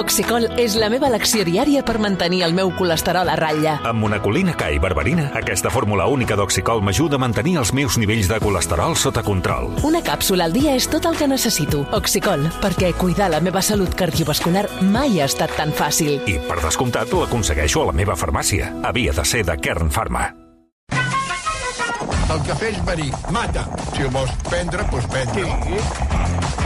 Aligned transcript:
Oxicol 0.00 0.46
és 0.56 0.78
la 0.80 0.88
meva 0.88 1.10
elecció 1.10 1.42
diària 1.44 1.82
per 1.84 1.98
mantenir 2.00 2.38
el 2.46 2.54
meu 2.56 2.70
colesterol 2.72 3.28
a 3.28 3.34
ratlla. 3.36 3.74
Amb 3.84 4.00
monacolina 4.00 4.54
K 4.56 4.70
i 4.72 4.78
berberina, 4.80 5.26
aquesta 5.36 5.68
fórmula 5.68 6.06
única 6.08 6.38
d'Oxicol 6.40 6.80
m'ajuda 6.80 7.18
a 7.18 7.20
mantenir 7.20 7.58
els 7.60 7.74
meus 7.76 7.98
nivells 8.00 8.30
de 8.30 8.38
colesterol 8.40 8.96
sota 8.96 9.20
control. 9.26 9.68
Una 9.84 10.00
càpsula 10.00 10.46
al 10.48 10.56
dia 10.56 10.72
és 10.78 10.88
tot 10.88 11.04
el 11.10 11.20
que 11.20 11.28
necessito. 11.28 11.82
Oxicol, 11.92 12.46
perquè 12.62 12.94
cuidar 12.96 13.28
la 13.34 13.42
meva 13.44 13.60
salut 13.60 13.92
cardiovascular 13.92 14.64
mai 14.80 15.20
ha 15.20 15.28
estat 15.28 15.52
tan 15.58 15.76
fàcil. 15.76 16.16
I, 16.24 16.38
per 16.48 16.62
descomptat, 16.64 17.12
l'aconsegueixo 17.12 17.84
a 17.84 17.90
la 17.90 17.96
meva 18.00 18.16
farmàcia. 18.16 18.72
Havia 18.88 19.12
de 19.12 19.28
ser 19.28 19.44
de 19.44 19.58
Kern 19.60 19.92
Pharma. 19.92 20.30
El 22.30 22.40
cafè 22.48 22.72
és 22.72 22.80
verí, 22.88 23.12
mata. 23.34 23.68
Si 23.92 24.06
el 24.06 24.14
vols 24.16 24.32
prendre, 24.48 24.88
doncs 24.94 25.12
prendre. 25.12 26.59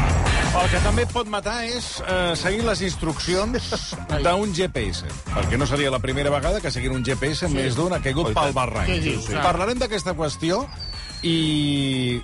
El 0.55 0.69
que 0.71 0.79
també 0.85 1.03
et 1.03 1.11
pot 1.11 1.27
matar 1.27 1.57
és 1.67 1.87
eh, 2.07 2.35
seguir 2.39 2.61
les 2.63 2.79
instruccions 2.87 3.65
d'un 4.23 4.53
GPS. 4.55 5.09
Perquè 5.27 5.59
no 5.59 5.67
seria 5.67 5.91
la 5.91 5.99
primera 5.99 6.31
vegada 6.31 6.61
que 6.63 6.71
seguint 6.71 6.95
un 6.95 7.03
GPS 7.03 7.49
sí. 7.49 7.57
més 7.57 7.75
d'un 7.75 7.97
ha 7.97 7.99
caigut 8.05 8.31
pel 8.37 8.55
barranc. 8.55 8.87
Què 8.87 9.01
dius? 9.03 9.27
Sí. 9.27 9.35
Parlarem 9.43 9.83
d'aquesta 9.83 10.15
qüestió 10.15 10.63
i 11.27 12.23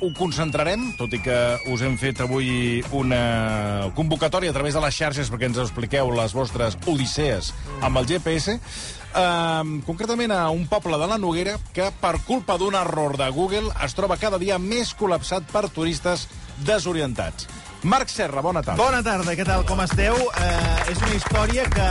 ho 0.00 0.08
concentrarem, 0.16 0.94
tot 0.96 1.12
i 1.12 1.20
que 1.20 1.36
us 1.68 1.84
hem 1.84 2.00
fet 2.00 2.22
avui 2.24 2.80
una 2.96 3.92
convocatòria 3.96 4.54
a 4.54 4.56
través 4.56 4.72
de 4.72 4.80
les 4.80 4.96
xarxes 4.96 5.28
perquè 5.28 5.50
ens 5.50 5.60
expliqueu 5.60 6.08
les 6.16 6.32
vostres 6.32 6.80
odissees 6.88 7.52
amb 7.84 8.00
el 8.00 8.08
GPS, 8.08 8.56
eh, 8.56 9.80
concretament 9.84 10.32
a 10.32 10.46
un 10.48 10.64
poble 10.72 10.96
de 10.96 11.12
la 11.12 11.20
Noguera 11.20 11.58
que, 11.76 11.92
per 12.00 12.16
culpa 12.24 12.56
d'un 12.56 12.80
error 12.80 13.20
de 13.20 13.28
Google, 13.36 13.68
es 13.84 13.98
troba 13.98 14.16
cada 14.16 14.40
dia 14.40 14.56
més 14.56 14.96
col·lapsat 14.96 15.52
per 15.52 15.68
turistes 15.68 16.30
desorientats. 16.66 17.48
Marc 17.82 18.10
Serra, 18.12 18.42
bona 18.44 18.60
tarda. 18.60 18.76
Bona 18.76 19.00
tarda, 19.00 19.32
què 19.32 19.44
tal, 19.48 19.62
com 19.64 19.78
esteu? 19.80 20.12
Eh, 20.12 20.90
és 20.92 20.98
una 21.00 21.14
història 21.16 21.64
que 21.72 21.86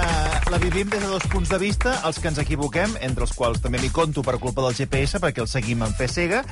la 0.53 0.59
vivim 0.61 0.89
des 0.91 1.01
de 1.01 1.07
dos 1.09 1.25
punts 1.31 1.49
de 1.49 1.57
vista, 1.57 1.95
els 2.05 2.19
que 2.21 2.29
ens 2.29 2.37
equivoquem, 2.43 2.93
entre 3.01 3.25
els 3.25 3.33
quals 3.33 3.57
també 3.63 3.81
m'hi 3.81 3.89
conto 3.89 4.21
per 4.21 4.37
culpa 4.37 4.61
del 4.67 4.77
GPS, 4.77 5.17
perquè 5.17 5.41
el 5.41 5.49
seguim 5.49 5.81
en 5.81 5.95
fe 5.97 6.05
cega, 6.07 6.43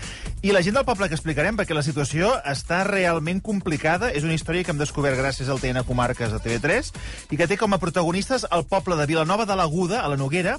i 0.41 0.56
la 0.56 0.64
gent 0.66 0.80
del 0.80 0.88
poble 0.89 1.06
que 1.06 1.14
explicarem, 1.14 1.53
perquè 1.59 1.78
la 1.78 1.86
situació 1.86 2.31
està 2.50 2.81
realment 2.89 3.44
complicada. 3.45 4.09
És 4.09 4.25
una 4.25 4.34
història 4.34 4.66
que 4.66 4.73
hem 4.73 4.81
descobert 4.81 5.22
gràcies 5.22 5.53
al 5.53 5.61
TN 5.61 5.86
Comarques 5.86 6.34
de 6.34 6.41
TV3, 6.41 6.89
i 7.30 7.38
que 7.38 7.45
té 7.45 7.61
com 7.61 7.78
a 7.78 7.81
protagonistes 7.84 8.47
el 8.50 8.66
poble 8.66 8.97
de 8.97 9.06
Vilanova 9.06 9.45
de 9.45 9.59
l'Aguda, 9.59 10.02
a 10.02 10.09
la 10.09 10.17
Noguera, 10.17 10.58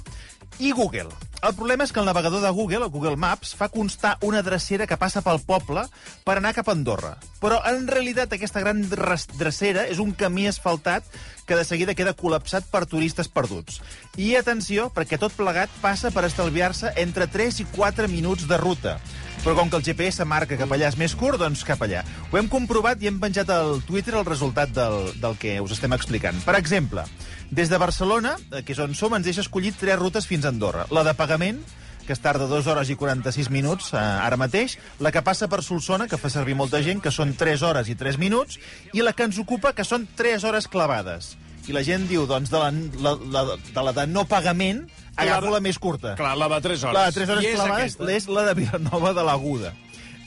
i 0.57 0.71
Google. 0.71 1.09
El 1.39 1.53
problema 1.55 1.85
és 1.87 1.93
que 1.95 2.01
el 2.01 2.07
navegador 2.09 2.41
de 2.43 2.49
Google, 2.51 2.83
el 2.83 2.91
Google 2.91 3.15
Maps, 3.15 3.53
fa 3.55 3.69
constar 3.71 4.17
una 4.27 4.41
drecera 4.43 4.87
que 4.87 4.97
passa 4.99 5.21
pel 5.23 5.39
poble 5.39 5.85
per 6.27 6.35
anar 6.35 6.51
cap 6.57 6.67
a 6.67 6.75
Andorra. 6.75 7.13
Però, 7.39 7.61
en 7.69 7.87
realitat, 7.87 8.33
aquesta 8.35 8.59
gran 8.59 8.81
drecera 8.89 9.85
és 9.87 10.01
un 10.03 10.11
camí 10.11 10.49
asfaltat 10.49 11.07
que 11.47 11.55
de 11.55 11.63
seguida 11.63 11.95
queda 11.95 12.17
col·lapsat 12.17 12.67
per 12.73 12.83
turistes 12.91 13.31
perduts. 13.31 13.79
I 14.19 14.33
atenció, 14.35 14.89
perquè 14.91 15.17
tot 15.21 15.37
plegat 15.37 15.71
passa 15.79 16.11
per 16.11 16.25
estalviar-se 16.27 16.91
entre 16.99 17.29
3 17.31 17.63
i 17.63 17.69
4 17.71 18.11
minuts 18.11 18.43
de 18.49 18.59
ruta. 18.59 18.99
Però 19.39 19.55
com 19.55 19.69
que 19.71 19.79
el 19.79 19.85
GPS 19.87 20.27
marca 20.27 20.57
cap 20.59 20.71
allà 20.75 20.89
és 20.91 20.99
més 20.99 21.15
curt, 21.15 21.39
doncs 21.39 21.63
cap 21.63 21.79
allà. 21.85 22.03
Ho 22.33 22.37
hem 22.37 22.51
comprovat 22.51 22.99
i 22.99 23.07
hem 23.07 23.21
penjat 23.23 23.47
al 23.55 23.79
Twitter 23.87 24.17
el 24.19 24.27
resultat 24.27 24.75
del, 24.75 25.13
del 25.23 25.39
que 25.39 25.55
us 25.63 25.77
estem 25.77 25.95
explicant. 25.95 26.43
Per 26.43 26.57
exemple, 26.59 27.07
des 27.51 27.69
de 27.69 27.77
Barcelona, 27.81 28.35
eh, 28.51 28.63
que 28.63 28.73
és 28.75 28.79
on 28.79 28.93
som, 28.95 29.15
ens 29.17 29.25
deixa 29.25 29.41
escollir 29.41 29.73
tres 29.77 29.99
rutes 29.99 30.27
fins 30.29 30.45
a 30.45 30.53
Andorra. 30.53 30.85
La 30.93 31.03
de 31.03 31.13
pagament, 31.17 31.61
que 32.05 32.13
es 32.13 32.21
tarda 32.21 32.47
2 32.49 32.65
hores 32.67 32.89
i 32.89 32.95
46 32.97 33.49
minuts 33.53 33.91
eh, 33.93 33.97
ara 33.99 34.37
mateix, 34.37 34.77
la 34.99 35.11
que 35.13 35.21
passa 35.21 35.47
per 35.49 35.61
Solsona, 35.61 36.07
que 36.09 36.17
fa 36.17 36.29
servir 36.33 36.55
molta 36.57 36.81
gent, 36.85 37.01
que 37.01 37.11
són 37.13 37.35
3 37.37 37.61
hores 37.67 37.89
i 37.89 37.95
3 37.95 38.17
minuts, 38.17 38.57
i 38.93 39.03
la 39.05 39.13
que 39.13 39.27
ens 39.29 39.37
ocupa, 39.37 39.73
que 39.77 39.85
són 39.85 40.07
3 40.17 40.43
hores 40.49 40.67
clavades. 40.67 41.35
I 41.69 41.75
la 41.75 41.83
gent 41.85 42.07
diu, 42.09 42.23
doncs, 42.25 42.49
de 42.49 42.57
la, 42.57 42.71
la, 42.97 43.13
la, 43.29 43.43
de 43.61 43.81
la 43.85 43.93
de 43.93 44.07
no 44.09 44.23
pagament, 44.25 44.87
agafo 45.19 45.51
la 45.53 45.59
més 45.61 45.77
curta. 45.77 46.15
Clar, 46.17 46.33
la 46.39 46.47
de 46.55 46.61
3 46.65 46.83
hores. 46.87 46.97
La 46.97 47.05
de 47.11 47.17
3 47.19 47.29
hores 47.29 47.43
I 47.43 47.51
és 47.51 47.59
clavades 47.59 47.93
aquesta. 47.93 48.11
és 48.15 48.27
la 48.39 48.45
de 48.47 48.55
Vilanova 48.63 49.13
de 49.13 49.25
l'Aguda. 49.27 49.73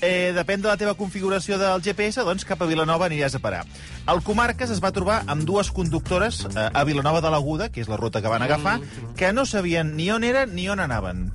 Eh, 0.02 0.32
depèn 0.34 0.58
de 0.58 0.66
la 0.66 0.74
teva 0.76 0.96
configuració 0.98 1.56
del 1.60 1.82
GPS, 1.84 2.24
doncs 2.26 2.42
cap 2.44 2.62
a 2.64 2.66
Vilanova 2.66 3.06
aniràs 3.06 3.36
a 3.38 3.40
parar. 3.42 3.62
El 4.10 4.22
Comarques 4.26 4.72
es 4.74 4.82
va 4.82 4.90
trobar 4.90 5.20
amb 5.30 5.46
dues 5.46 5.70
conductores 5.70 6.42
eh, 6.50 6.66
a 6.66 6.82
Vilanova 6.88 7.20
de 7.22 7.30
l'Aguda, 7.30 7.70
que 7.70 7.84
és 7.84 7.90
la 7.90 8.00
ruta 8.00 8.20
que 8.20 8.32
van 8.32 8.42
agafar, 8.42 8.80
que 9.16 9.30
no 9.32 9.46
sabien 9.46 9.94
ni 9.94 10.10
on 10.10 10.26
eren 10.26 10.56
ni 10.58 10.68
on 10.68 10.82
anaven. 10.82 11.30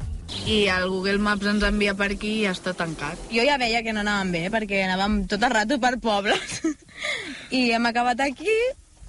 i 0.46 0.68
el 0.68 0.90
Google 0.90 1.20
Maps 1.24 1.48
ens 1.48 1.64
envia 1.64 1.94
per 1.96 2.10
aquí 2.12 2.34
i 2.42 2.44
ja 2.44 2.52
està 2.56 2.74
tancat. 2.76 3.20
Jo 3.32 3.44
ja 3.48 3.58
veia 3.60 3.82
que 3.84 3.94
no 3.96 4.04
anàvem 4.04 4.34
bé, 4.36 4.44
perquè 4.52 4.84
anàvem 4.84 5.22
tot 5.32 5.44
el 5.44 5.54
rato 5.54 5.80
per 5.80 5.98
pobles. 6.04 6.62
I 7.60 7.72
hem 7.72 7.88
acabat 7.88 8.20
aquí, 8.26 8.56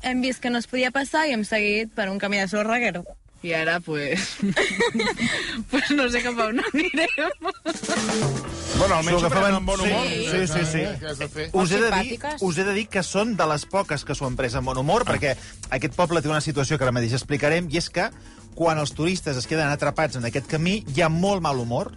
hem 0.03 0.23
vist 0.23 0.43
que 0.43 0.51
no 0.51 0.63
es 0.63 0.71
podia 0.71 0.95
passar 0.95 1.27
i 1.27 1.35
hem 1.35 1.43
seguit 1.47 1.91
per 1.95 2.09
un 2.13 2.23
camí 2.23 2.39
de 2.39 2.47
sorra 2.51 2.79
que... 2.79 3.03
I 3.43 3.53
ara, 3.54 3.78
pues... 3.81 4.37
pues 5.71 5.91
no 5.94 6.09
sé 6.10 6.22
cap 6.25 6.38
a 6.43 6.47
on 6.50 6.59
anirem. 6.59 7.44
Bueno, 8.78 8.94
almenys 8.97 9.22
ho 9.22 9.28
prenen 9.31 9.54
agafaven- 9.54 9.56
amb 9.56 9.66
bon 9.66 9.81
humor. 9.84 10.06
Sí, 10.09 10.25
sí, 10.31 10.47
sí. 10.47 10.65
sí. 10.72 10.82
Què 11.03 11.10
has 11.12 11.19
de 11.22 11.28
fer? 11.28 11.47
Us 11.53 11.71
he, 11.72 11.78
de 11.82 11.91
dir, 12.03 12.19
us 12.47 12.59
he 12.59 12.65
de 12.66 12.75
dir 12.77 12.87
que 12.91 13.03
són 13.06 13.37
de 13.38 13.47
les 13.50 13.65
poques 13.71 14.04
que 14.06 14.15
s'ho 14.19 14.27
han 14.28 14.37
pres 14.38 14.54
amb 14.59 14.71
bon 14.71 14.78
humor, 14.82 15.04
Ah. 15.06 15.12
perquè 15.12 15.37
aquest 15.71 15.94
poble 15.98 16.22
té 16.22 16.28
una 16.31 16.41
situació 16.44 16.78
que 16.78 16.84
ara 16.87 16.93
mateix 16.94 17.15
explicarem, 17.19 17.69
i 17.71 17.78
és 17.78 17.88
que 17.91 18.09
quan 18.59 18.78
els 18.82 18.91
turistes 18.94 19.37
es 19.38 19.47
queden 19.47 19.69
atrapats 19.71 20.16
en 20.19 20.25
aquest 20.27 20.47
camí, 20.50 20.81
hi 20.94 21.03
ha 21.03 21.09
molt 21.09 21.43
mal 21.43 21.59
humor. 21.62 21.93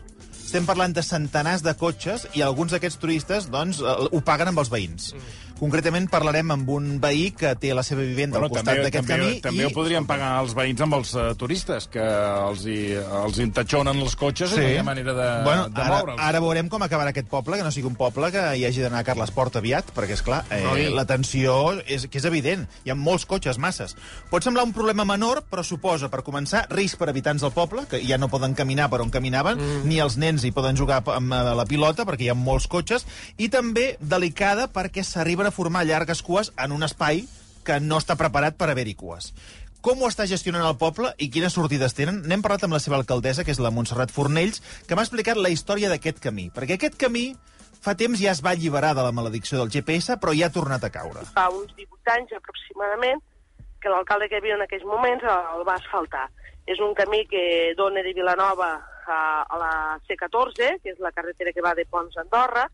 Estem 0.46 0.66
parlant 0.68 0.91
de 0.94 1.01
centenars 1.01 1.62
de 1.63 1.74
cotxes 1.80 2.28
i 2.35 2.41
alguns 2.44 2.74
d'aquests 2.75 3.00
turistes 3.00 3.46
doncs, 3.50 3.80
eh, 3.80 4.07
ho 4.12 4.22
paguen 4.22 4.50
amb 4.51 4.59
els 4.59 4.69
veïns. 4.69 5.13
Concretament 5.62 6.08
parlarem 6.10 6.50
amb 6.56 6.70
un 6.74 6.96
veí 7.02 7.28
que 7.38 7.52
té 7.62 7.70
la 7.78 7.84
seva 7.86 8.02
vivenda 8.02 8.40
Bueno, 8.40 8.48
al 8.48 8.56
costat 8.56 8.80
d'aquest 8.82 9.06
camí. 9.06 9.34
també 9.44 9.62
i... 9.62 9.66
ho 9.68 9.74
podrien 9.76 10.08
pagar 10.10 10.32
els 10.42 10.56
veïns 10.58 10.82
amb 10.82 10.96
els 10.98 11.12
uh, 11.14 11.28
turistes, 11.38 11.86
que 11.92 12.02
els, 12.02 12.64
hi, 12.66 12.96
els 12.98 13.38
entatxonen 13.44 14.02
els 14.02 14.16
cotxes 14.18 14.56
sí. 14.56 14.58
i 14.58 14.64
no 14.64 14.72
hi 14.72 14.80
ha 14.82 14.86
manera 14.88 15.14
de, 15.14 15.28
bueno, 15.46 15.68
de 15.70 15.84
ara, 15.84 16.00
moure'ls. 16.00 16.24
ara 16.26 16.42
veurem 16.42 16.72
com 16.72 16.82
acabarà 16.82 17.14
aquest 17.14 17.30
poble, 17.30 17.60
que 17.60 17.68
no 17.68 17.74
sigui 17.76 17.92
un 17.92 17.98
poble 18.00 18.32
que 18.34 18.46
hi 18.58 18.66
hagi 18.66 18.82
d'anar 18.82 19.04
a 19.04 19.08
Carles 19.12 19.34
Port 19.36 19.60
aviat, 19.62 19.92
perquè, 19.94 20.18
és 20.18 20.26
clar, 20.26 20.40
eh, 20.50 20.64
Noi. 20.66 20.88
la 20.98 21.06
tensió 21.06 21.60
és, 21.86 22.08
que 22.10 22.18
és 22.18 22.26
evident. 22.26 22.66
Hi 22.82 22.96
ha 22.96 22.98
molts 22.98 23.28
cotxes, 23.30 23.62
masses. 23.62 23.94
Pot 24.34 24.42
semblar 24.42 24.66
un 24.66 24.74
problema 24.74 25.06
menor, 25.06 25.44
però 25.46 25.62
suposa, 25.62 26.10
per 26.10 26.24
començar, 26.26 26.64
risc 26.74 26.98
per 26.98 27.12
habitants 27.14 27.46
del 27.46 27.54
poble, 27.54 27.86
que 27.92 28.02
ja 28.02 28.18
no 28.18 28.32
poden 28.34 28.58
caminar 28.58 28.90
per 28.90 29.04
on 29.06 29.14
caminaven, 29.14 29.62
mm. 29.62 29.86
ni 29.86 30.02
els 30.02 30.18
nens 30.18 30.42
hi 30.42 30.54
poden 30.58 30.80
jugar 30.80 31.04
amb 31.06 31.38
eh, 31.38 31.46
la 31.62 31.70
pilota, 31.70 32.10
perquè 32.10 32.26
hi 32.26 32.34
ha 32.34 32.40
molts 32.50 32.66
cotxes, 32.72 33.06
i 33.38 33.54
també 33.54 33.92
delicada 34.02 34.66
perquè 34.74 35.06
s'arriben 35.06 35.50
a 35.50 35.50
formar 35.51 35.85
llargues 35.85 36.22
cues 36.23 36.51
en 36.57 36.72
un 36.72 36.84
espai 36.84 37.25
que 37.66 37.79
no 37.79 38.00
està 38.01 38.17
preparat 38.17 38.57
per 38.57 38.72
haver-hi 38.72 38.95
cues. 38.97 39.31
Com 39.81 40.01
ho 40.01 40.09
està 40.12 40.28
gestionant 40.29 40.66
el 40.67 40.78
poble 40.78 41.09
i 41.17 41.31
quines 41.34 41.56
sortides 41.57 41.95
tenen? 41.97 42.19
N'hem 42.29 42.44
parlat 42.45 42.67
amb 42.67 42.75
la 42.78 42.81
seva 42.84 43.00
alcaldessa, 43.00 43.44
que 43.44 43.53
és 43.53 43.62
la 43.62 43.72
Montserrat 43.73 44.12
Fornells, 44.13 44.62
que 44.85 44.94
m'ha 44.97 45.06
explicat 45.07 45.39
la 45.41 45.50
història 45.50 45.89
d'aquest 45.89 46.22
camí. 46.22 46.51
Perquè 46.53 46.78
aquest 46.78 47.00
camí 47.01 47.31
fa 47.81 47.95
temps 47.97 48.19
ja 48.22 48.29
es 48.35 48.44
va 48.45 48.53
alliberar 48.53 48.94
de 48.94 49.01
la 49.01 49.12
maledicció 49.12 49.57
del 49.57 49.72
GPS, 49.73 50.19
però 50.22 50.35
ja 50.38 50.51
ha 50.51 50.53
tornat 50.53 50.84
a 50.85 50.91
caure. 50.94 51.25
fa 51.34 51.47
uns 51.50 51.73
18 51.75 52.13
anys 52.13 52.38
aproximadament 52.38 53.23
que 53.81 53.89
l'alcalde 53.89 54.29
que 54.29 54.38
havia 54.38 54.53
en 54.53 54.62
aquells 54.62 54.85
moments 54.85 55.25
el 55.25 55.66
va 55.66 55.79
asfaltar. 55.79 56.28
És 56.69 56.79
un 56.79 56.94
camí 56.94 57.25
que 57.25 57.73
dona 57.78 58.03
de 58.06 58.13
Vilanova 58.13 58.69
a 59.09 59.57
la 59.57 60.00
C14, 60.06 60.78
que 60.83 60.94
és 60.94 61.00
la 61.01 61.12
carretera 61.12 61.51
que 61.51 61.66
va 61.66 61.73
de 61.73 61.88
Pons 61.89 62.16
a 62.18 62.22
Andorra, 62.22 62.68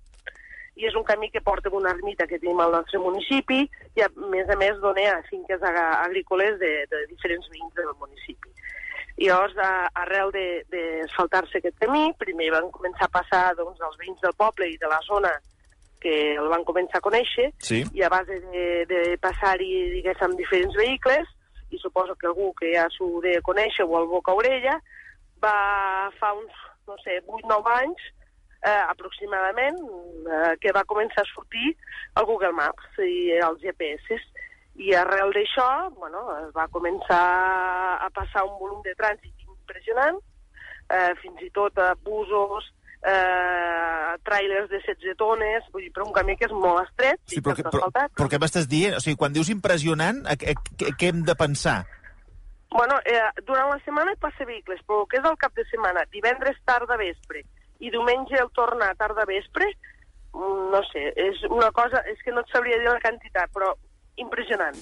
i 0.77 0.85
és 0.85 0.95
un 0.95 1.03
camí 1.03 1.31
que 1.33 1.41
porta 1.41 1.71
una 1.73 1.91
ermita 1.95 2.27
que 2.29 2.37
tenim 2.39 2.59
al 2.61 2.71
nostre 2.71 2.99
municipi 3.01 3.63
i, 3.65 4.01
a 4.05 4.09
més 4.29 4.49
a 4.49 4.55
més, 4.59 4.77
dona 4.83 5.07
a 5.15 5.23
finques 5.29 5.63
agrícoles 5.63 6.59
de, 6.61 6.71
de 6.91 7.03
diferents 7.09 7.49
veïns 7.53 7.73
del 7.77 7.89
municipi. 7.99 8.53
I 9.17 9.31
llavors, 9.31 9.57
a, 9.57 9.89
arrel 10.03 10.29
d'asfaltar-se 10.69 11.57
aquest 11.57 11.79
camí, 11.81 12.11
primer 12.21 12.51
van 12.53 12.69
començar 12.71 13.07
a 13.07 13.15
passar 13.17 13.45
doncs, 13.57 13.81
els 13.81 13.97
veïns 13.97 14.21
del 14.21 14.35
poble 14.37 14.69
i 14.69 14.77
de 14.77 14.91
la 14.91 14.99
zona 15.07 15.31
que 15.99 16.35
el 16.37 16.47
van 16.51 16.63
començar 16.63 17.01
a 17.01 17.07
conèixer, 17.07 17.49
Sí. 17.57 17.81
i 17.97 18.03
a 18.05 18.09
base 18.13 18.37
de, 18.53 18.85
de 18.85 19.01
passar-hi, 19.17 19.71
diguéssim, 19.95 20.35
diferents 20.37 20.77
vehicles, 20.77 21.25
i 21.73 21.79
suposo 21.81 22.13
que 22.15 22.29
algú 22.29 22.53
que 22.53 22.69
ja 22.75 22.85
s'ho 22.93 23.17
de 23.25 23.39
conèixer 23.41 23.85
o 23.85 23.97
el 23.97 24.05
boca 24.05 24.37
orella, 24.37 24.77
va 25.41 26.11
fa 26.19 26.33
uns, 26.37 26.53
no 26.87 26.95
sé, 27.01 27.17
8-9 27.25 27.73
anys, 27.81 28.05
eh, 28.61 28.83
aproximadament, 28.89 29.77
eh, 30.25 30.55
que 30.61 30.73
va 30.75 30.85
començar 30.87 31.23
a 31.23 31.31
sortir 31.33 31.75
el 32.17 32.25
Google 32.25 32.53
Maps 32.53 32.99
i 33.03 33.37
els 33.37 33.61
GPS. 33.61 34.21
I 34.77 34.93
arrel 34.93 35.33
d'això, 35.33 35.67
bueno, 35.97 36.23
es 36.45 36.51
va 36.55 36.67
començar 36.69 37.21
a 38.05 38.09
passar 38.13 38.45
un 38.45 38.57
volum 38.59 38.83
de 38.85 38.93
trànsit 38.97 39.47
impressionant, 39.47 40.19
eh, 40.89 41.13
fins 41.21 41.41
i 41.41 41.49
tot 41.49 41.77
a 41.81 41.95
busos, 42.05 42.69
eh, 43.01 44.13
tràilers 44.23 44.69
de 44.69 44.77
16 44.85 45.17
tones, 45.17 45.65
vull 45.73 45.87
dir, 45.87 45.91
per 45.93 46.05
un 46.05 46.13
camí 46.13 46.37
que 46.37 46.45
és 46.45 46.53
molt 46.53 46.85
estret, 46.85 47.19
Sí, 47.25 47.41
però, 47.41 47.55
que 47.55 47.65
però, 47.65 47.89
però 47.89 48.29
què 48.29 48.39
m'estàs 48.41 48.69
dient? 48.69 48.97
O 48.97 49.01
sigui, 49.01 49.17
quan 49.17 49.33
dius 49.33 49.49
impressionant, 49.49 50.23
a, 50.25 50.37
a, 50.37 50.57
què, 50.77 50.93
què 50.93 51.09
hem 51.09 51.23
de 51.25 51.35
pensar? 51.35 51.83
Bueno, 52.69 52.99
eh, 53.05 53.21
durant 53.47 53.69
la 53.71 53.79
setmana 53.85 54.13
hi 54.13 54.19
passa 54.21 54.45
vehicles, 54.45 54.81
però 54.85 55.05
que 55.09 55.17
és 55.17 55.25
el 55.25 55.37
cap 55.41 55.55
de 55.55 55.65
setmana, 55.71 56.05
divendres 56.11 56.59
tarda 56.65 56.97
vespre 56.99 57.45
i 57.79 57.91
diumenge 57.93 58.39
el 58.41 58.49
torna 58.55 58.93
tarda 58.99 59.25
vespre, 59.29 59.67
mm, 60.33 60.69
no 60.73 60.81
sé, 60.91 61.11
és 61.15 61.43
una 61.49 61.71
cosa, 61.71 62.03
és 62.11 62.21
que 62.23 62.33
no 62.33 62.41
et 62.45 62.53
sabria 62.53 62.79
dir 62.81 62.89
la 62.89 63.03
quantitat, 63.03 63.51
però 63.53 63.73
impressionant. 64.17 64.75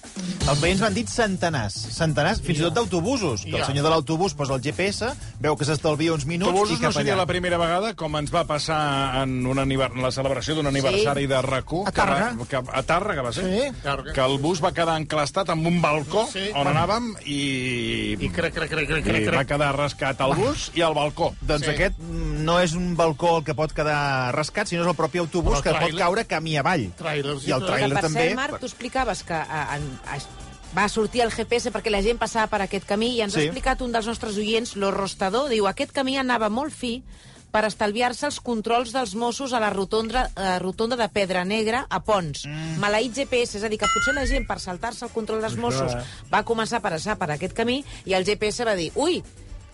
Els 0.46 0.60
veïns 0.62 0.80
m'han 0.80 0.94
dit 0.94 1.10
centenars, 1.10 1.74
centenars, 1.96 2.40
fins 2.46 2.60
i 2.60 2.64
tot 2.68 2.76
d'autobusos, 2.78 3.44
que 3.46 3.56
el 3.58 3.64
senyor 3.66 3.84
de 3.88 3.90
l'autobús 3.92 4.36
posa 4.38 4.54
el 4.56 4.62
GPS, 4.62 5.10
veu 5.42 5.56
que 5.58 5.66
s'estalvia 5.66 6.14
uns 6.14 6.26
minuts 6.30 6.52
Autobusos 6.52 6.78
i 6.78 6.82
no 6.82 6.88
cap 6.88 6.94
seria 6.96 7.14
allà. 7.16 7.24
la 7.24 7.26
primera 7.26 7.58
vegada, 7.58 7.94
com 7.98 8.16
ens 8.20 8.32
va 8.34 8.46
passar 8.48 9.24
en, 9.24 9.34
un 9.46 9.60
aniver... 9.60 9.90
en 9.96 10.02
la 10.06 10.12
celebració 10.12 10.56
d'un 10.56 10.68
aniversari 10.70 11.26
de 11.28 11.42
rac 11.42 11.66
A 11.86 11.92
Tàrrega. 11.92 12.30
Que, 12.48 12.60
va- 12.62 12.72
que, 12.72 12.78
a 12.80 12.84
Tàrrega, 12.86 13.24
va 13.26 13.32
ser? 13.34 13.44
Sí. 13.50 13.82
Tàrrega. 13.84 14.14
Que 14.14 14.22
el 14.26 14.38
bus 14.40 14.62
va 14.64 14.72
quedar 14.72 15.00
enclastat 15.02 15.50
amb 15.50 15.66
un 15.68 15.82
balcó 15.82 16.28
Sí. 16.32 16.46
on 16.54 16.68
anàvem 16.70 17.12
i... 17.26 18.16
I 18.22 18.30
crec, 18.30 18.54
crec, 18.54 18.70
crec, 18.70 18.88
crec, 18.88 19.02
i 19.06 19.10
crec, 19.10 19.26
va 19.34 19.42
crec. 19.42 19.50
quedar 19.56 19.72
rascat 19.76 20.22
el 20.22 20.36
bus 20.38 20.70
i 20.78 20.82
el 20.86 20.94
balcó. 20.94 21.34
Doncs 21.42 21.66
Sí. 21.66 21.72
aquest 21.74 21.98
mm, 22.00 22.44
no 22.46 22.60
és 22.62 22.76
un 22.78 22.94
balcó 22.96 23.40
el 23.40 23.44
que 23.44 23.56
pot 23.58 23.74
quedar 23.74 24.32
rascat, 24.36 24.68
sinó 24.70 24.84
és 24.86 24.90
el 24.94 24.96
propi 24.96 25.18
autobús 25.24 25.58
Però 25.58 25.64
que 25.64 25.70
el 25.74 25.76
pot 25.80 25.90
tràiler- 25.90 26.04
caure 26.06 26.26
camí 26.30 26.56
avall. 26.62 26.88
Tràilers 27.00 27.44
i 27.48 27.50
I 27.50 27.56
el 27.58 27.62
tot. 27.66 27.70
tràiler 27.72 27.90
que, 27.90 27.96
per 28.00 28.04
també. 28.06 28.28
cert, 28.30 28.36
Marc, 28.36 28.60
tu 28.62 28.70
explicaves 28.70 29.24
que 29.28 29.34
a, 29.34 29.62
en, 29.76 29.86
a, 30.08 30.18
va 30.76 30.88
sortir 30.90 31.22
el 31.26 31.32
GPS 31.32 31.72
perquè 31.72 31.92
la 31.94 32.02
gent 32.04 32.18
passava 32.22 32.48
per 32.52 32.62
aquest 32.66 32.86
camí 32.90 33.14
i 33.16 33.22
ens 33.26 33.34
Sí. 33.34 33.40
ha 33.40 33.44
explicat 33.50 33.82
un 33.82 33.92
dels 33.96 34.08
nostres 34.08 34.38
oients, 34.38 34.76
l'Orrostador, 34.76 35.50
diu 35.50 35.68
aquest 35.68 35.92
camí 35.96 36.18
anava 36.18 36.50
molt 36.50 36.74
fi 36.74 37.02
per 37.56 37.64
estalviar-se 37.64 38.26
els 38.28 38.42
controls 38.44 38.92
dels 38.92 39.14
Mossos 39.16 39.54
a 39.56 39.62
la 39.64 39.70
rotonda, 39.72 40.26
eh, 40.36 40.60
rotonda 40.60 40.98
de 41.00 41.08
Pedra 41.08 41.46
Negra 41.46 41.86
a 41.90 42.02
Pons. 42.04 42.46
Mm. 42.46 42.80
Maleït 42.84 43.16
GPS, 43.16 43.56
és 43.58 43.64
a 43.64 43.70
dir, 43.72 43.80
que 43.80 43.88
potser 43.94 44.14
la 44.14 44.26
gent 44.28 44.44
per 44.46 44.60
saltar-se 44.60 45.06
el 45.06 45.12
control 45.16 45.40
dels 45.40 45.56
Mossos 45.56 45.96
va 46.34 46.44
començar 46.44 46.82
a 46.82 46.84
passar 46.84 47.16
per 47.18 47.32
aquest 47.32 47.54
camí 47.56 47.86
i 48.04 48.14
el 48.14 48.26
GPS 48.28 48.66
va 48.68 48.76
dir, 48.76 48.92
ui, 48.96 49.24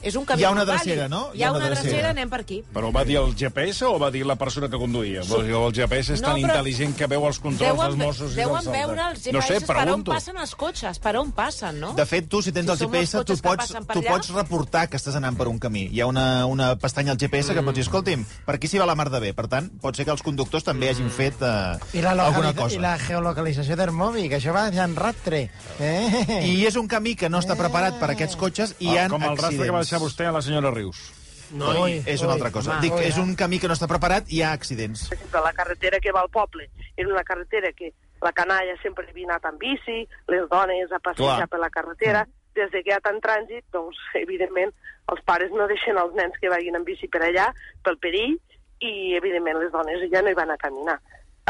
és 0.03 0.15
un 0.15 0.25
camí 0.25 0.41
Hi 0.41 0.45
ha 0.45 0.51
una 0.51 0.65
drecera, 0.65 1.07
no? 1.09 1.29
Hi 1.33 1.43
ha 1.43 1.51
una 1.51 1.69
drecera, 1.69 2.09
anem 2.09 2.29
per 2.29 2.39
aquí. 2.41 2.61
Però 2.73 2.91
va 2.93 3.03
dir 3.05 3.17
el 3.21 3.35
GPS 3.37 3.85
o 3.85 3.97
va 4.01 4.09
dir 4.11 4.25
la 4.25 4.35
persona 4.35 4.69
que 4.69 4.77
conduïa? 4.81 5.21
Dir, 5.21 5.53
el 5.55 5.73
GPS 5.77 6.13
és 6.15 6.21
No, 6.21 6.29
tan 6.31 6.37
però 6.41 6.47
intel·ligent 6.47 6.95
que 6.97 7.07
veu 7.07 7.25
els 7.27 7.39
controls 7.39 7.79
dels 7.81 7.95
Mossos 7.99 8.33
i 8.33 8.35
deuen 8.41 8.63
dels 8.63 8.67
altres. 8.67 8.87
veure 8.87 9.09
els 9.11 9.25
No 9.27 9.39
GPS 9.41 9.59
sé, 9.59 9.65
per 9.67 9.75
on 9.77 9.83
pregunto. 9.83 10.11
passen 10.11 10.37
els 10.37 10.55
cotxes, 10.55 10.99
per 10.99 11.15
on 11.17 11.31
passen, 11.31 11.79
no? 11.79 11.93
De 11.93 12.05
fet, 12.05 12.27
tu, 12.29 12.41
si 12.41 12.51
tens 12.51 12.65
Si 12.65 12.71
el 12.71 12.77
GPS, 12.89 13.23
tu 13.25 13.37
pots, 13.37 13.67
tu 13.93 14.01
pots 14.01 14.29
reportar 14.33 14.87
que 14.89 14.97
estàs 14.97 15.15
anant 15.15 15.37
per 15.37 15.47
un 15.47 15.59
camí. 15.59 15.87
Hi 15.91 16.01
ha 16.01 16.07
una, 16.07 16.45
una 16.47 16.75
pestanya 16.77 17.11
al 17.11 17.17
GPS 17.17 17.53
que 17.53 17.61
pots 17.61 17.75
dir, 17.75 17.83
escolti'm, 17.85 18.25
per 18.45 18.55
aquí 18.55 18.67
s'hi 18.67 18.79
va 18.79 18.85
la 18.85 18.95
mar 18.95 19.09
de 19.09 19.19
bé. 19.19 19.33
Per 19.33 19.47
tant, 19.47 19.69
pot 19.81 19.95
ser 19.95 20.05
que 20.05 20.11
els 20.11 20.21
conductors 20.23 20.63
també 20.63 20.89
hagin 20.89 21.09
fet 21.09 21.41
eh, 21.41 21.77
I 21.93 22.01
la, 22.01 22.11
alguna 22.25 22.53
cosa. 22.55 22.75
I 22.75 22.79
la 22.79 22.97
geolocalització 22.97 23.75
del 23.77 23.91
mòbil, 23.91 24.29
que 24.29 24.37
això 24.39 24.53
va 24.55 24.67
en 24.71 24.95
ratre. 24.95 25.49
Eh? 25.79 26.41
I 26.47 26.65
és 26.65 26.75
un 26.75 26.87
camí 26.87 27.15
que 27.15 27.29
no 27.29 27.39
està 27.41 27.55
preparat 27.55 27.99
per 27.99 28.09
a 28.09 28.13
aquests 28.13 28.35
cotxes 28.35 28.75
i 28.79 28.89
hi 28.89 28.97
ha 28.97 29.05
Ah, 29.05 29.09
Com 29.09 29.23
el 29.23 29.29
rastre 29.35 29.47
accidents. 29.49 29.71
Deixar 29.91 29.99
vostè 29.99 30.27
a 30.29 30.31
la 30.31 30.41
senyora 30.41 30.71
Rius. 30.71 31.11
No, 31.51 31.67
Ui. 31.83 31.97
i, 31.97 32.03
És 32.07 32.21
una 32.23 32.33
altra 32.37 32.49
cosa. 32.49 32.71
home, 32.71 32.81
Dic, 32.85 32.93
ui, 32.95 33.03
és 33.03 33.17
un 33.19 33.35
camí 33.35 33.59
que 33.59 33.67
no 33.67 33.75
està 33.75 33.89
preparat 33.91 34.29
i 34.31 34.37
hi 34.37 34.41
ha 34.41 34.53
accidents. 34.55 35.09
Per 35.09 35.17
exemple, 35.17 35.41
la 35.43 35.51
carretera 35.51 35.99
que 35.99 36.13
va 36.15 36.21
al 36.21 36.29
poble 36.31 36.69
era 36.95 37.09
una 37.11 37.25
carretera 37.27 37.73
que 37.75 37.91
la 38.21 38.31
canalla 38.31 38.77
sempre 38.81 39.09
havia 39.09 39.27
anat 39.27 39.49
amb 39.49 39.59
bici, 39.59 40.07
les 40.31 40.47
dones 40.47 40.91
a 40.91 40.99
passejar 40.99 41.41
Clar. 41.43 41.49
per 41.51 41.59
la 41.59 41.69
carretera. 41.69 42.23
Des 42.55 42.71
de 42.71 42.81
que 42.83 42.91
hi 42.91 42.95
ha 42.95 43.01
tant 43.03 43.19
trànsit, 43.19 43.65
doncs, 43.71 43.99
evidentment, 44.23 44.71
els 45.11 45.23
pares 45.27 45.51
no 45.51 45.67
deixen 45.67 45.99
els 45.99 46.15
nens 46.15 46.39
que 46.39 46.51
vagin 46.51 46.79
en 46.79 46.87
bici 46.87 47.11
per 47.11 47.25
allà, 47.27 47.49
pel 47.83 47.99
perill, 47.99 48.37
i, 48.79 49.17
evidentment, 49.19 49.59
les 49.59 49.73
dones 49.75 50.07
ja 50.11 50.21
no 50.23 50.31
hi 50.31 50.39
van 50.39 50.55
a 50.55 50.59
caminar. 50.61 51.01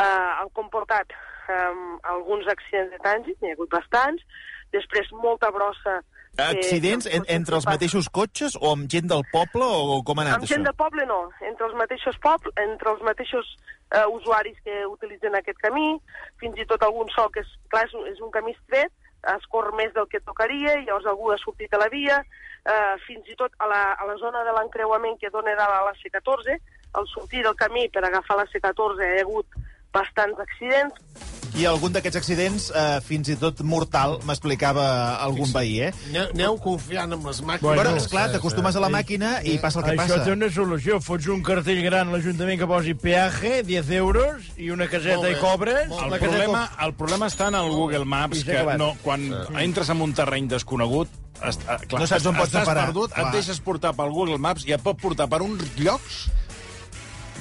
Uh, 0.01 0.41
han 0.41 0.49
comportat 0.57 1.13
um, 1.13 1.99
alguns 2.09 2.49
accidents 2.49 2.89
de 2.89 2.97
trànsit, 3.05 3.37
n'hi 3.37 3.53
ha 3.53 3.59
hagut 3.59 3.69
bastants, 3.69 4.25
després 4.73 5.13
molta 5.13 5.53
brossa... 5.53 6.01
Accidents 6.49 7.07
en, 7.07 7.25
entre 7.27 7.57
els 7.59 7.67
mateixos 7.69 8.09
cotxes 8.09 8.57
o 8.59 8.71
amb 8.71 8.89
gent 8.91 9.09
del 9.11 9.23
poble 9.31 9.65
o 9.65 10.01
com 10.07 10.19
ha 10.19 10.25
anat 10.25 10.39
amb 10.39 10.47
això? 10.47 10.55
gent 10.55 10.65
del 10.67 10.77
poble 10.79 11.05
no, 11.09 11.21
entre 11.47 11.67
els 11.67 11.77
mateixos 11.77 12.17
poble, 12.23 12.53
entre 12.63 12.91
els 12.93 13.03
mateixos 13.05 13.53
eh, 13.91 14.05
usuaris 14.07 14.57
que 14.65 14.81
utilitzen 14.87 15.35
aquest 15.37 15.59
camí, 15.61 15.95
fins 16.41 16.59
i 16.59 16.67
tot 16.69 16.83
algun 16.87 17.09
sol 17.15 17.31
que 17.33 17.43
és, 17.45 17.55
clar, 17.69 17.85
és, 17.87 17.95
un, 17.97 18.07
és 18.11 18.21
un 18.23 18.31
camí 18.33 18.55
estret, 18.55 18.93
es 19.35 19.43
corre 19.53 19.75
més 19.77 19.93
del 19.93 20.07
que 20.09 20.21
tocaria, 20.25 20.79
i 20.79 20.85
llavors 20.87 21.09
algú 21.11 21.31
ha 21.31 21.37
sortit 21.41 21.73
a 21.73 21.81
la 21.81 21.89
via, 21.93 22.21
eh, 22.65 22.95
fins 23.05 23.27
i 23.29 23.37
tot 23.37 23.53
a 23.59 23.69
la, 23.69 23.83
a 23.93 24.07
la 24.09 24.17
zona 24.21 24.45
de 24.47 24.55
l'encreuament 24.57 25.19
que 25.21 25.29
dona 25.33 25.53
dalt 25.59 25.77
a 25.77 25.83
la 25.89 25.93
C14, 25.99 26.57
al 26.97 27.07
sortir 27.07 27.43
del 27.45 27.55
camí 27.59 27.87
per 27.89 28.03
agafar 28.03 28.39
la 28.39 28.49
C14 28.49 29.05
hi 29.05 29.19
ha 29.19 29.27
hagut 29.27 29.61
bastants 29.93 30.39
accidents, 30.39 31.40
I 31.59 31.65
algun 31.67 31.91
d'aquests 31.91 32.15
accidents, 32.17 32.69
eh, 32.73 32.99
fins 33.03 33.27
i 33.29 33.35
tot 33.35 33.59
mortal, 33.67 34.19
m'explicava 34.25 34.85
algun 35.21 35.51
veí, 35.51 35.81
eh? 35.83 35.89
aneu, 36.09 36.29
aneu 36.33 36.57
confiant 36.63 37.11
en 37.11 37.25
les 37.27 37.41
màquines. 37.43 37.75
Bueno, 37.75 37.95
esclar, 37.99 38.29
t'acostumes 38.31 38.75
a 38.79 38.83
la 38.83 38.89
màquina 38.89 39.33
i 39.43 39.57
passa 39.59 39.79
el 39.81 39.85
que 39.85 39.91
Això 39.97 40.07
passa. 40.15 40.23
té 40.25 40.31
una 40.31 40.49
solució. 40.49 41.01
Fots 41.03 41.27
un 41.27 41.43
cartell 41.43 41.81
gran 41.83 42.07
a 42.07 42.15
l'Ajuntament 42.15 42.57
que 42.61 42.67
posi 42.71 42.93
peaje, 42.95 43.63
10 43.67 43.91
euros, 43.99 44.47
i 44.57 44.71
una 44.71 44.87
caseta 44.87 45.29
i 45.29 45.35
cobres. 45.41 45.91
El 45.91 46.17
problema, 46.19 46.63
el 46.87 46.93
problema 46.93 47.27
està 47.27 47.49
en 47.51 47.59
el 47.59 47.69
Google 47.75 48.05
Maps, 48.05 48.45
que 48.47 48.63
no, 48.79 48.93
quan 49.03 49.27
entres 49.59 49.89
en 49.91 50.01
un 50.01 50.13
terreny 50.17 50.47
desconegut, 50.47 51.09
est, 51.43 51.61
eh, 51.67 51.77
clar, 51.87 51.99
No 52.01 52.07
saps 52.07 52.25
on 52.29 52.35
pots 52.37 52.51
estàs 52.53 52.65
parar. 52.65 52.85
perdut, 52.87 53.11
Clar. 53.11 53.27
et 53.27 53.33
deixes 53.33 53.59
portar 53.59 53.93
pel 53.97 54.11
Google 54.13 54.37
Maps 54.37 54.63
i 54.67 54.71
et 54.73 54.81
pot 54.81 54.95
portar 55.01 55.27
per 55.27 55.41
uns 55.41 55.63
llocs 55.77 56.29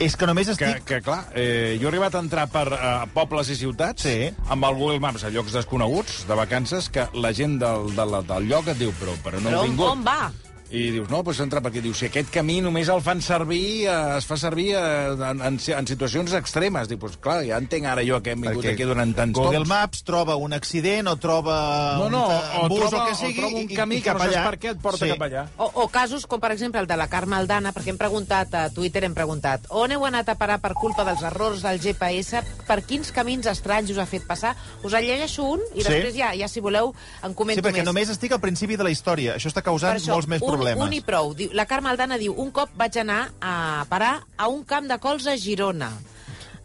És 0.01 0.17
que 0.17 0.25
només 0.27 0.49
que, 0.49 0.55
estic... 0.57 0.85
que 0.89 1.01
clar, 1.05 1.27
eh, 1.37 1.77
jo 1.81 1.87
he 1.89 1.91
arribat 1.93 2.15
a 2.17 2.23
entrar 2.25 2.47
per 2.49 2.67
eh, 2.73 2.93
pobles 3.15 3.51
i 3.53 3.57
ciutats 3.59 4.07
Sí. 4.09 4.31
amb 4.49 4.65
el 4.65 4.79
Google 4.79 5.01
Maps 5.05 5.25
a 5.29 5.31
llocs 5.31 5.53
desconeguts, 5.53 6.23
de 6.29 6.39
vacances, 6.39 6.89
que 6.89 7.05
la 7.21 7.35
gent 7.37 7.59
del, 7.61 7.91
de 7.97 8.07
la, 8.09 8.23
del 8.25 8.49
lloc 8.49 8.71
et 8.73 8.79
diu, 8.81 8.95
però, 9.01 9.13
però 9.25 9.41
no 9.43 9.51
Però 9.53 9.61
on, 9.61 9.69
vingut. 9.69 9.91
on 9.93 10.07
va? 10.07 10.31
I 10.71 10.93
dius, 10.95 11.09
no, 11.11 11.19
doncs 11.27 11.41
entra 11.43 11.59
perquè 11.61 11.81
dius, 11.83 11.99
si 11.99 12.07
aquest 12.07 12.29
camí 12.31 12.61
només 12.63 12.87
el 12.93 13.01
fan 13.03 13.19
servir, 13.21 13.89
eh, 13.91 13.95
es 14.21 14.27
fa 14.29 14.37
servir 14.39 14.69
eh, 14.79 15.17
en, 15.19 15.41
en, 15.43 15.57
en 15.59 15.87
situacions 15.91 16.31
extremes. 16.39 16.87
Dic, 16.87 17.01
doncs 17.03 17.17
clar, 17.19 17.41
ja 17.49 17.57
entenc 17.59 17.89
ara 17.91 18.05
jo 18.07 18.21
que 18.23 18.37
hem 18.37 18.45
vingut 18.45 18.63
Perquè 18.63 18.77
aquí 18.77 18.87
durant 18.87 19.11
tants 19.17 19.35
Google 19.35 19.65
tocs. 19.65 19.69
Maps 19.73 20.05
troba 20.07 20.37
un 20.39 20.53
accident 20.55 21.11
o 21.11 21.17
troba 21.19 21.57
No, 21.99 22.07
no, 22.13 22.23
un 22.29 22.67
o, 22.67 22.69
bus 22.71 22.85
troba, 22.85 23.03
o 23.03 23.09
que 23.09 23.17
sigui 23.19 23.33
o 23.35 23.41
troba 23.43 23.57
un 23.65 23.67
i- 23.71 23.75
camí 23.81 23.97
i 23.99 24.03
que 24.05 24.11
cap 24.13 24.19
no 24.21 24.25
saps 24.29 24.37
allà. 24.37 24.45
per 24.47 24.59
què 24.63 24.71
et 24.77 24.81
porta 24.85 25.05
Sí. 25.05 25.11
cap 25.11 25.25
allà. 25.27 25.43
O, 25.59 25.71
o 25.83 25.89
casos 25.89 26.27
com, 26.31 26.39
per 26.39 26.53
exemple, 26.55 26.79
el 26.81 26.87
de 26.87 26.97
la 26.97 27.09
Carme 27.09 27.35
Aldana, 27.35 27.73
perquè 27.75 27.91
hem 27.91 27.99
preguntat 27.99 28.55
a 28.55 28.71
Twitter, 28.71 29.03
hem 29.05 29.15
preguntat 29.19 29.67
on 29.71 29.91
heu 29.91 30.07
anat 30.07 30.29
a 30.29 30.37
parar 30.39 30.61
per 30.63 30.75
culpa 30.79 31.03
dels 31.05 31.23
errors 31.27 31.63
del 31.67 31.81
GPS, 31.83 32.45
per 32.69 32.83
quins 32.87 33.11
camins 33.11 33.47
estranys 33.51 33.91
us 33.91 33.99
ha 33.99 34.07
fet 34.07 34.23
passar? 34.27 34.55
Us 34.85 34.95
en 34.95 35.03
llegeixo 35.03 35.43
un 35.51 35.61
i 35.75 35.83
Sí. 35.83 35.89
després 35.89 36.15
ja, 36.15 36.31
ja 36.39 36.47
si 36.47 36.61
voleu, 36.61 36.95
en 37.25 37.35
comento 37.35 37.59
Sí, 37.61 37.67
perquè 37.67 37.83
més. 37.83 37.91
només 37.91 38.09
estic 38.09 38.31
al 38.33 38.41
principi 38.41 38.77
de 38.77 38.85
la 38.87 38.91
història. 38.95 39.35
Això 39.35 39.51
està 39.51 39.63
causant 39.67 39.97
això, 39.99 40.13
molts 40.15 40.29
més 40.29 40.41
un, 40.43 40.60
problemes. 40.61 40.85
Un 40.87 40.93
i 40.95 41.01
prou. 41.01 41.33
Diu, 41.35 41.51
la 41.57 41.67
Carme 41.67 41.91
Aldana 41.91 42.19
diu, 42.21 42.35
un 42.39 42.53
cop 42.55 42.71
vaig 42.79 42.97
anar 43.03 43.31
a 43.41 43.85
parar 43.89 44.21
a 44.37 44.49
un 44.53 44.63
camp 44.65 44.87
de 44.91 44.99
cols 45.03 45.27
a 45.27 45.37
Girona. 45.41 45.91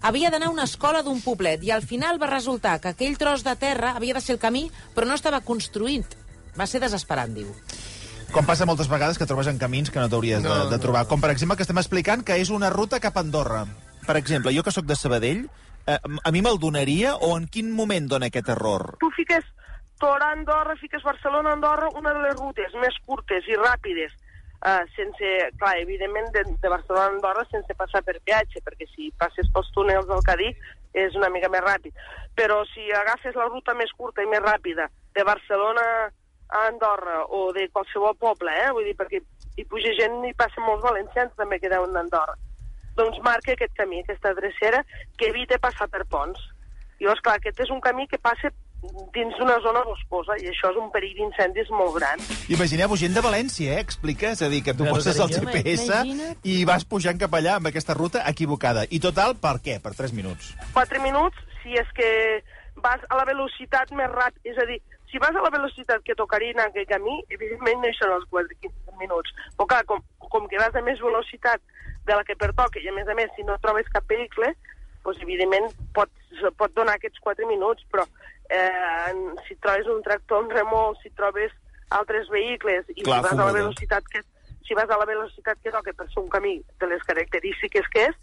Havia 0.05 0.29
d'anar 0.29 0.51
a 0.51 0.53
una 0.53 0.67
escola 0.69 1.01
d'un 1.01 1.21
poblet 1.23 1.63
i 1.65 1.71
al 1.73 1.81
final 1.81 2.19
va 2.21 2.27
resultar 2.29 2.77
que 2.83 2.91
aquell 2.93 3.17
tros 3.17 3.43
de 3.43 3.55
terra 3.57 3.95
havia 3.97 4.13
de 4.13 4.21
ser 4.21 4.35
el 4.35 4.39
camí, 4.43 4.67
però 4.93 5.07
no 5.09 5.15
estava 5.17 5.41
construït. 5.41 6.05
Va 6.59 6.67
ser 6.69 6.79
desesperant, 6.83 7.33
diu. 7.33 7.49
Com 8.31 8.45
passa 8.45 8.65
moltes 8.67 8.87
vegades 8.91 9.17
que 9.17 9.25
trobes 9.25 9.47
en 9.47 9.57
camins 9.57 9.89
que 9.89 9.99
no 9.99 10.09
t'hauries 10.09 10.43
de, 10.43 10.49
No, 10.49 10.65
de 10.69 10.77
no. 10.77 10.81
trobar. 10.81 11.05
Com, 11.07 11.21
per 11.21 11.31
exemple, 11.31 11.55
que 11.57 11.63
estem 11.65 11.77
explicant 11.81 12.23
que 12.25 12.37
és 12.41 12.49
una 12.53 12.69
ruta 12.69 12.99
cap 12.99 13.17
a 13.17 13.23
Andorra. 13.25 13.65
Per 14.05 14.15
exemple, 14.17 14.53
jo 14.53 14.61
que 14.63 14.71
sóc 14.75 14.85
de 14.85 14.95
Sabadell, 14.95 15.47
eh, 15.87 15.97
a 16.23 16.31
mi 16.31 16.41
me'l 16.41 16.59
donaria 16.59 17.15
o 17.15 17.35
en 17.37 17.47
quin 17.47 17.71
moment 17.71 18.07
dona 18.07 18.27
aquest 18.29 18.49
error? 18.49 18.97
tu 18.99 19.09
fiques 19.15 19.43
Torà, 19.99 20.31
Andorra, 20.35 20.75
fiques 20.75 21.03
Barcelona, 21.03 21.53
Andorra, 21.55 21.89
una 21.95 22.13
de 22.13 22.23
les 22.25 22.35
rutes 22.39 22.73
més 22.81 22.95
curtes 23.07 23.45
i 23.47 23.55
ràpides, 23.55 24.11
uh, 24.59 24.83
sense, 24.95 25.29
clar, 25.59 25.75
evidentment, 25.79 26.27
de, 26.35 26.43
de 26.61 26.71
Barcelona 26.71 27.05
a 27.07 27.13
Andorra 27.13 27.45
sense 27.51 27.77
passar 27.79 28.01
per 28.03 28.17
peatge, 28.27 28.63
perquè 28.65 28.89
si 28.91 29.11
passes 29.19 29.47
pels 29.55 29.71
túnels 29.77 30.09
del 30.09 30.23
Cadí 30.27 30.51
és 30.95 31.15
una 31.15 31.29
mica 31.31 31.51
més 31.51 31.63
ràpid. 31.63 31.95
Però 32.35 32.61
si 32.73 32.89
agafes 32.91 33.39
la 33.39 33.47
ruta 33.47 33.75
més 33.75 33.91
curta 33.95 34.23
i 34.23 34.29
més 34.31 34.43
ràpida 34.43 34.89
de 35.15 35.23
Barcelona 35.23 35.85
a 36.49 36.65
Andorra 36.67 37.23
o 37.31 37.51
de 37.55 37.69
qualsevol 37.71 38.15
poble, 38.19 38.51
eh? 38.51 38.71
vull 38.75 38.87
dir, 38.87 38.97
perquè 38.99 39.21
hi 39.55 39.65
puja 39.71 39.95
gent 39.97 40.19
i 40.27 40.35
passen 40.35 40.65
molts 40.67 40.83
valencians 40.83 41.31
també 41.39 41.59
que 41.59 41.71
deuen 41.71 41.95
d'Andorra, 41.95 42.35
doncs 42.99 43.19
marca 43.23 43.55
aquest 43.55 43.73
camí, 43.79 44.01
aquesta 44.03 44.33
drecera, 44.35 44.83
que 45.17 45.31
evita 45.31 45.59
passar 45.63 45.87
per 45.91 46.03
ponts. 46.11 46.39
Llavors, 46.99 47.23
clar, 47.23 47.39
aquest 47.39 47.59
és 47.65 47.71
un 47.71 47.81
camí 47.83 48.07
que 48.07 48.19
passa 48.23 48.51
dins 49.15 49.35
d'una 49.39 49.57
zona 49.63 49.83
boscosa 49.87 50.35
i 50.41 50.49
això 50.51 50.71
és 50.73 50.79
un 50.81 50.89
perill 50.93 51.15
d'incendis 51.19 51.69
molt 51.73 51.95
gran. 51.99 52.23
Imagineu-vos 52.51 52.99
gent 52.99 53.15
de 53.15 53.23
València, 53.25 53.77
eh? 53.77 53.83
Explica, 53.85 54.33
és 54.35 54.43
a 54.45 54.49
dir, 54.51 54.61
que 54.65 54.75
tu 54.77 54.87
poses 54.87 55.19
el. 55.19 55.31
GPS 55.35 55.87
Imagina't. 55.87 56.41
i 56.43 56.57
vas 56.67 56.85
pujant 56.87 57.19
cap 57.19 57.33
allà 57.37 57.57
amb 57.59 57.71
aquesta 57.71 57.95
ruta 57.97 58.23
equivocada. 58.29 58.85
I 58.89 58.99
total, 59.03 59.35
per 59.39 59.57
què? 59.63 59.79
Per 59.83 59.93
3 59.97 60.13
minuts. 60.15 60.53
4 60.73 61.01
minuts, 61.03 61.39
si 61.63 61.77
és 61.79 61.89
que 61.97 62.09
vas 62.83 63.01
a 63.09 63.17
la 63.17 63.25
velocitat 63.25 63.91
més 63.97 64.11
ràpida, 64.11 64.51
és 64.51 64.59
a 64.61 64.67
dir, 64.69 64.81
si 65.11 65.21
vas 65.21 65.35
a 65.35 65.41
la 65.41 65.51
velocitat 65.53 66.03
que 66.03 66.15
tocaria 66.19 66.51
en 66.51 66.61
aquell 66.65 66.87
camí, 66.89 67.17
evidentment 67.29 67.81
no 67.81 67.89
hi 67.89 67.97
són 67.97 68.13
els 68.17 68.27
4 68.33 68.73
minuts. 68.99 69.31
Però 69.55 69.67
clar, 69.71 69.83
com, 69.89 70.03
com 70.19 70.47
que 70.51 70.59
vas 70.59 70.75
a 70.75 70.83
més 70.85 71.01
velocitat 71.01 71.61
de 72.05 72.13
la 72.13 72.23
que 72.23 72.35
pertoca, 72.35 72.79
i 72.79 72.89
a 72.89 72.93
més 72.93 73.07
a 73.07 73.15
més, 73.17 73.31
si 73.35 73.45
no 73.47 73.57
trobes 73.63 73.89
cap 73.93 74.05
vehicle, 74.11 74.51
doncs 75.05 75.21
evidentment 75.21 75.69
pot, 75.95 76.11
pot 76.59 76.73
donar 76.77 76.97
aquests 76.97 77.21
4 77.23 77.47
minuts, 77.49 77.85
però 77.93 78.05
eh, 78.49 79.09
en- 79.09 79.35
si 79.47 79.55
trobes 79.55 79.87
un 79.87 80.01
tractor, 80.03 80.43
un 80.43 80.49
remolc, 80.49 81.01
si 81.01 81.09
trobes 81.11 81.51
altres 81.89 82.27
vehicles 82.29 82.85
i 82.95 83.01
Clar, 83.03 83.21
si 83.21 83.29
vas 83.29 83.33
a 83.33 83.45
la 83.45 83.51
velocitat 83.51 84.03
que 84.11 84.21
si 84.67 84.73
vas 84.73 84.89
a 84.89 84.97
la 84.97 85.05
velocitat 85.05 85.59
que 85.61 85.69
toca 85.71 85.93
per 85.93 86.07
ser 86.09 86.23
un 86.23 86.29
camí 86.29 86.61
de 86.79 86.87
les 86.87 87.03
característiques 87.03 87.85
que 87.93 88.07
és, 88.07 88.15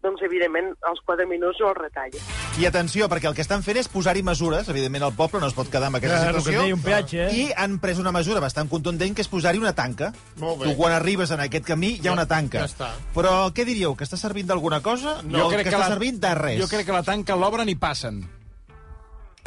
doncs 0.00 0.22
evidentment 0.24 0.70
els 0.88 1.00
4 1.04 1.26
minuts 1.28 1.58
no 1.60 1.68
els 1.68 1.76
retalla. 1.76 2.22
I 2.58 2.64
atenció, 2.64 3.04
perquè 3.12 3.28
el 3.28 3.34
que 3.36 3.42
estan 3.44 3.62
fent 3.62 3.76
és 3.76 3.88
posar-hi 3.92 4.22
mesures. 4.24 4.66
Evidentment, 4.72 5.04
el 5.04 5.12
poble 5.12 5.40
no 5.42 5.46
es 5.46 5.52
pot 5.52 5.68
quedar 5.68 5.90
amb 5.90 5.96
aquesta 6.00 6.22
Claro, 6.22 6.38
que 6.38 6.40
situació. 6.40 6.62
té 6.64 6.72
un 6.72 6.82
peatge, 6.82 7.26
eh? 7.26 7.34
I 7.36 7.52
han 7.54 7.76
pres 7.84 7.98
una 8.00 8.10
mesura 8.16 8.40
bastant 8.40 8.70
contundent, 8.72 9.14
que 9.14 9.20
és 9.20 9.28
posar-hi 9.28 9.58
una 9.60 9.74
tanca. 9.74 10.10
Molt 10.40 10.62
bé. 10.62 10.70
Tu, 10.70 10.76
quan 10.80 10.92
arribes 10.96 11.30
en 11.36 11.40
aquest 11.44 11.66
camí, 11.66 11.98
hi 12.02 12.08
ha 12.08 12.12
una 12.16 12.26
tanca. 12.26 12.60
ja 12.60 12.72
està. 12.72 12.90
Però 13.14 13.52
què 13.52 13.66
diríeu? 13.68 13.94
Que 13.94 14.04
està 14.08 14.16
servint 14.16 14.46
d'alguna 14.48 14.80
cosa? 14.80 15.20
No, 15.22 15.50
que, 15.50 15.60
està 15.68 15.86
servint 15.86 16.18
de 16.18 16.34
res. 16.34 16.58
Jo 16.64 16.68
crec 16.68 16.86
que 16.86 16.92
la 16.96 17.02
tanca 17.02 17.36
l'obren 17.36 17.68
i 17.68 17.74
passen. 17.76 18.24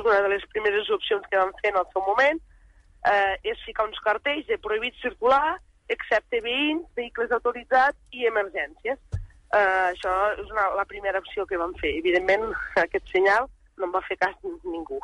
Una 0.01 0.21
de 0.21 0.29
les 0.33 0.45
primeres 0.53 0.89
opcions 0.89 1.25
que 1.29 1.39
vam 1.39 1.53
fer 1.61 1.71
en 1.73 1.79
el 1.81 1.87
seu 1.93 2.03
moment 2.07 2.39
eh, 3.09 3.35
és 3.51 3.65
ficar 3.65 3.87
uns 3.87 3.99
cartells 4.05 4.47
de 4.47 4.57
prohibit 4.63 4.95
circular, 5.01 5.59
excepte 5.93 6.39
veïns, 6.45 6.85
vehicles 6.97 7.33
autoritzats 7.35 7.99
i 8.15 8.27
emergències. 8.29 8.99
Eh, 9.53 9.83
això 9.91 10.13
és 10.39 10.49
una, 10.49 10.69
la 10.77 10.87
primera 10.89 11.21
opció 11.21 11.45
que 11.45 11.59
vam 11.61 11.75
fer. 11.81 11.93
Evidentment, 11.99 12.49
aquest 12.81 13.11
senyal 13.13 13.49
no 13.77 13.89
en 13.89 13.95
va 13.95 14.03
fer 14.07 14.17
cas 14.21 14.35
ningú. 14.63 14.99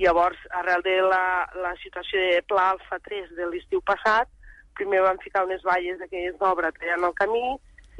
Llavors, 0.00 0.38
arrel 0.56 0.82
de 0.86 0.96
la, 1.02 1.24
la 1.60 1.74
situació 1.82 2.20
de 2.22 2.42
Pla 2.48 2.70
Alfa 2.74 3.00
3 3.06 3.34
de 3.36 3.48
l'estiu 3.50 3.82
passat, 3.86 4.30
primer 4.78 5.02
van 5.04 5.18
ficar 5.20 5.44
unes 5.44 5.62
valles 5.66 6.00
aquelles 6.00 6.38
d'obra 6.40 6.70
tallant 6.76 7.04
el 7.10 7.16
camí 7.18 7.42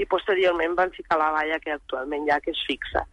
i 0.00 0.06
posteriorment 0.08 0.76
van 0.78 0.92
ficar 0.96 1.18
la 1.20 1.30
valla 1.34 1.58
que 1.60 1.74
actualment 1.74 2.26
ja 2.28 2.40
que 2.40 2.54
és 2.54 2.64
fixa. 2.66 3.04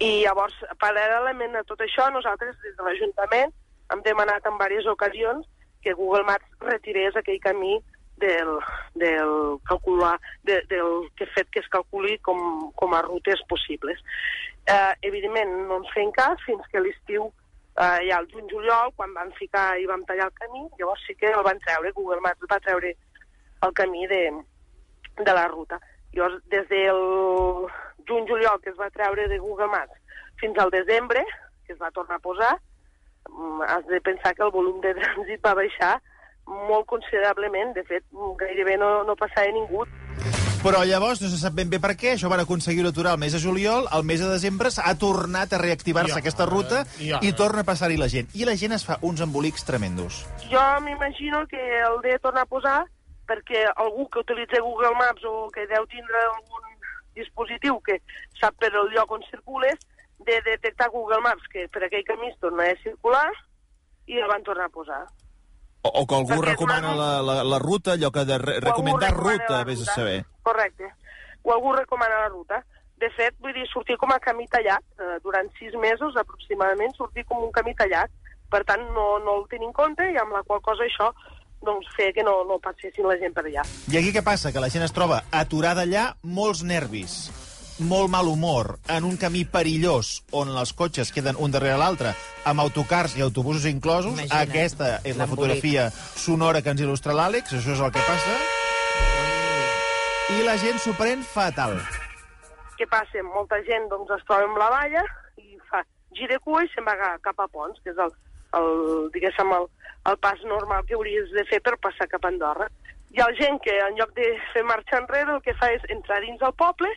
I 0.00 0.24
llavors, 0.24 0.56
paral·lelament 0.80 1.58
a 1.58 1.64
tot 1.68 1.82
això, 1.84 2.08
nosaltres 2.14 2.56
des 2.64 2.76
de 2.78 2.86
l'Ajuntament 2.86 3.52
hem 3.92 4.04
demanat 4.06 4.46
en 4.46 4.56
diverses 4.56 4.88
ocasions 4.92 5.46
que 5.82 5.96
Google 5.98 6.24
Maps 6.28 6.46
retirés 6.60 7.16
aquell 7.16 7.40
camí 7.40 7.80
del, 8.20 8.52
del 8.94 9.58
calcular, 9.66 10.20
de, 10.44 10.60
del 10.68 11.08
que 11.16 11.26
fet 11.34 11.48
que 11.50 11.60
es 11.60 11.68
calculi 11.72 12.18
com, 12.18 12.70
com 12.76 12.94
a 12.94 13.02
rutes 13.02 13.42
possibles. 13.48 14.00
Eh, 14.68 14.92
evidentment, 15.08 15.52
no 15.68 15.80
ens 15.80 15.92
feien 15.94 16.12
cas 16.16 16.40
fins 16.46 16.66
que 16.72 16.82
l'estiu, 16.84 17.30
eh, 17.80 18.00
ja 18.08 18.20
el 18.20 18.28
juny-juliol, 18.32 18.92
quan 18.96 19.16
van 19.16 19.32
ficar 19.40 19.72
i 19.80 19.88
vam 19.88 20.04
tallar 20.08 20.28
el 20.28 20.36
camí, 20.36 20.66
llavors 20.78 21.04
sí 21.08 21.16
que 21.16 21.32
el 21.32 21.46
van 21.46 21.60
treure, 21.64 21.96
Google 21.96 22.20
Maps 22.24 22.50
va 22.52 22.60
treure 22.60 22.92
el 23.66 23.72
camí 23.76 24.06
de, 24.06 24.22
de 25.24 25.32
la 25.32 25.48
ruta. 25.48 25.80
Llavors, 26.12 26.42
des 26.50 26.66
del 26.68 27.00
juny-juliol 28.08 28.60
que 28.62 28.70
es 28.70 28.78
va 28.78 28.90
treure 28.90 29.28
de 29.28 29.38
Google 29.38 29.70
Maps 29.70 29.94
fins 30.40 30.58
al 30.58 30.70
desembre, 30.70 31.22
que 31.66 31.74
es 31.74 31.78
va 31.78 31.90
tornar 31.90 32.16
a 32.16 32.24
posar, 32.24 32.54
mm, 33.28 33.62
has 33.68 33.86
de 33.86 34.00
pensar 34.00 34.34
que 34.34 34.42
el 34.42 34.50
volum 34.50 34.80
de 34.80 34.94
trànsit 34.98 35.44
va 35.44 35.54
baixar 35.54 36.00
molt 36.46 36.86
considerablement. 36.86 37.74
De 37.76 37.84
fet, 37.84 38.04
gairebé 38.40 38.76
no, 38.80 39.04
no 39.04 39.16
passava 39.16 39.52
ningú. 39.54 39.84
Però 40.60 40.82
llavors 40.84 41.22
no 41.22 41.28
se 41.32 41.38
sap 41.40 41.54
ben 41.56 41.70
bé 41.72 41.78
per 41.80 41.94
què. 41.96 42.14
Això 42.14 42.28
van 42.28 42.42
aconseguir-ho 42.42 42.90
aturar 42.92 43.14
el 43.16 43.20
mes 43.22 43.32
de 43.32 43.40
juliol. 43.40 43.86
El 43.96 44.04
mes 44.04 44.20
de 44.20 44.28
desembre 44.28 44.68
ha 44.68 44.92
tornat 45.00 45.54
a 45.56 45.60
reactivar-se 45.62 46.12
Ja, 46.12 46.20
aquesta 46.20 46.44
ruta 46.44 46.82
ja. 46.98 47.20
i 47.24 47.32
torna 47.32 47.64
a 47.64 47.68
passar-hi 47.68 47.96
la 47.96 48.10
gent. 48.12 48.28
I 48.36 48.44
la 48.44 48.58
gent 48.60 48.76
es 48.76 48.84
fa 48.84 48.98
uns 49.00 49.22
embolics 49.24 49.64
tremendos. 49.64 50.26
Jo 50.50 50.64
m'imagino 50.84 51.46
que 51.48 51.62
el 51.80 52.02
de 52.04 52.18
tornar 52.18 52.44
a 52.44 52.50
posar 52.50 52.80
perquè 53.30 53.62
algú 53.76 54.08
que 54.10 54.24
utilitza 54.24 54.62
Google 54.64 54.96
Maps 54.98 55.24
o 55.28 55.46
que 55.54 55.68
deu 55.70 55.86
tindre 55.86 56.26
algun 56.26 56.66
dispositiu 57.14 57.78
que 57.86 58.00
sap 58.40 58.58
per 58.58 58.72
el 58.74 58.90
lloc 58.94 59.14
on 59.14 59.22
circules, 59.30 59.78
de 60.20 60.40
detectar 60.44 60.90
Google 60.90 61.22
Maps 61.24 61.46
que 61.52 61.66
per 61.72 61.86
aquell 61.86 62.04
camí 62.04 62.28
es 62.28 62.38
torna 62.42 62.66
a 62.68 62.76
circular 62.82 63.30
i 64.10 64.18
el 64.18 64.28
van 64.28 64.42
tornar 64.44 64.66
a 64.68 64.74
posar. 64.74 65.04
O, 65.82 65.88
o 65.88 66.06
que 66.06 66.16
algú 66.16 66.34
Perquè 66.34 66.52
recomana 66.52 66.92
la, 66.96 67.10
la, 67.24 67.38
la 67.46 67.58
ruta, 67.62 67.94
allò 67.94 68.10
que 68.12 68.26
de 68.28 68.36
re 68.38 68.58
recomendar 68.60 69.14
ruta, 69.16 69.62
vés 69.64 69.80
a 69.86 69.94
saber. 69.94 70.18
Correcte. 70.44 70.90
O 71.42 71.54
algú 71.54 71.72
recomana 71.72 72.20
la 72.26 72.28
ruta. 72.28 72.60
De 73.00 73.08
fet, 73.16 73.32
vull 73.40 73.54
dir, 73.56 73.64
sortir 73.70 73.96
com 73.96 74.12
a 74.12 74.18
camí 74.20 74.44
tallat, 74.52 74.84
eh, 75.00 75.16
durant 75.24 75.48
sis 75.56 75.72
mesos 75.80 76.18
aproximadament, 76.20 76.92
sortir 76.98 77.24
com 77.24 77.40
un 77.46 77.52
camí 77.54 77.72
tallat. 77.78 78.12
Per 78.52 78.60
tant, 78.68 78.82
no, 78.92 79.06
no 79.24 79.38
el 79.40 79.46
tenim 79.48 79.70
en 79.70 79.76
compte 79.78 80.04
i 80.04 80.18
amb 80.20 80.36
la 80.36 80.42
qual 80.44 80.60
cosa 80.66 80.84
això 80.84 81.08
doncs, 81.62 81.86
fer 81.96 82.12
que 82.16 82.22
no, 82.24 82.38
no 82.48 82.58
passessin 82.62 83.06
la 83.08 83.18
gent 83.20 83.34
per 83.36 83.44
allà. 83.46 83.64
I 83.92 83.98
aquí 84.00 84.12
què 84.14 84.22
passa? 84.24 84.52
Que 84.52 84.60
la 84.62 84.70
gent 84.72 84.84
es 84.86 84.92
troba 84.96 85.22
aturada 85.30 85.82
allà, 85.86 86.10
molts 86.22 86.62
nervis, 86.64 87.30
molt 87.80 88.10
mal 88.12 88.28
humor, 88.28 88.74
en 88.92 89.04
un 89.08 89.16
camí 89.16 89.46
perillós 89.48 90.22
on 90.36 90.50
els 90.52 90.72
cotxes 90.76 91.12
queden 91.12 91.36
un 91.40 91.52
darrere 91.52 91.78
l'altre, 91.80 92.14
amb 92.44 92.60
autocars 92.60 93.16
i 93.16 93.22
autobusos 93.24 93.64
inclosos. 93.70 94.12
Imagina't, 94.18 94.40
Aquesta 94.50 94.90
és 95.04 95.16
la 95.16 95.26
fotografia 95.30 95.88
sonora 95.92 96.60
que 96.62 96.72
ens 96.74 96.80
il·lustra 96.84 97.16
l'Àlex, 97.16 97.54
això 97.56 97.72
és 97.76 97.80
el 97.80 97.92
que 97.94 98.04
passa. 98.08 98.34
I 100.30 100.44
la 100.46 100.56
gent 100.62 100.78
s'ho 100.78 100.92
pren 100.98 101.24
fatal. 101.26 101.74
Què 102.78 102.86
passa? 102.88 103.20
Molta 103.34 103.58
gent 103.66 103.88
doncs, 103.90 104.12
es 104.16 104.22
troba 104.28 104.46
amb 104.46 104.60
la 104.60 104.68
valla 104.72 105.02
i 105.40 105.56
fa 105.70 105.82
gira 106.16 106.38
cua 106.44 106.62
i 106.64 106.68
se'n 106.74 106.86
va 106.86 106.94
ca- 107.00 107.16
cap 107.24 107.40
a 107.42 107.48
Pons, 107.50 107.80
que 107.84 107.90
és 107.92 107.98
el, 108.00 108.12
el, 108.60 108.70
diguéssim, 109.14 109.50
el, 109.56 109.66
el 110.08 110.16
pas 110.18 110.40
normal 110.44 110.84
que 110.86 110.94
hauries 110.96 111.30
de 111.34 111.44
fer 111.50 111.60
per 111.64 111.76
passar 111.82 112.08
cap 112.08 112.24
a 112.24 112.32
Andorra. 112.32 112.68
Hi 113.10 113.20
ha 113.20 113.28
gent 113.38 113.58
que, 113.64 113.74
en 113.84 113.96
lloc 113.98 114.12
de 114.16 114.32
fer 114.52 114.62
marxa 114.64 115.00
enrere, 115.00 115.34
el 115.34 115.42
que 115.42 115.54
fa 115.58 115.70
és 115.74 115.84
entrar 115.90 116.20
dins 116.22 116.40
del 116.40 116.54
poble, 116.56 116.90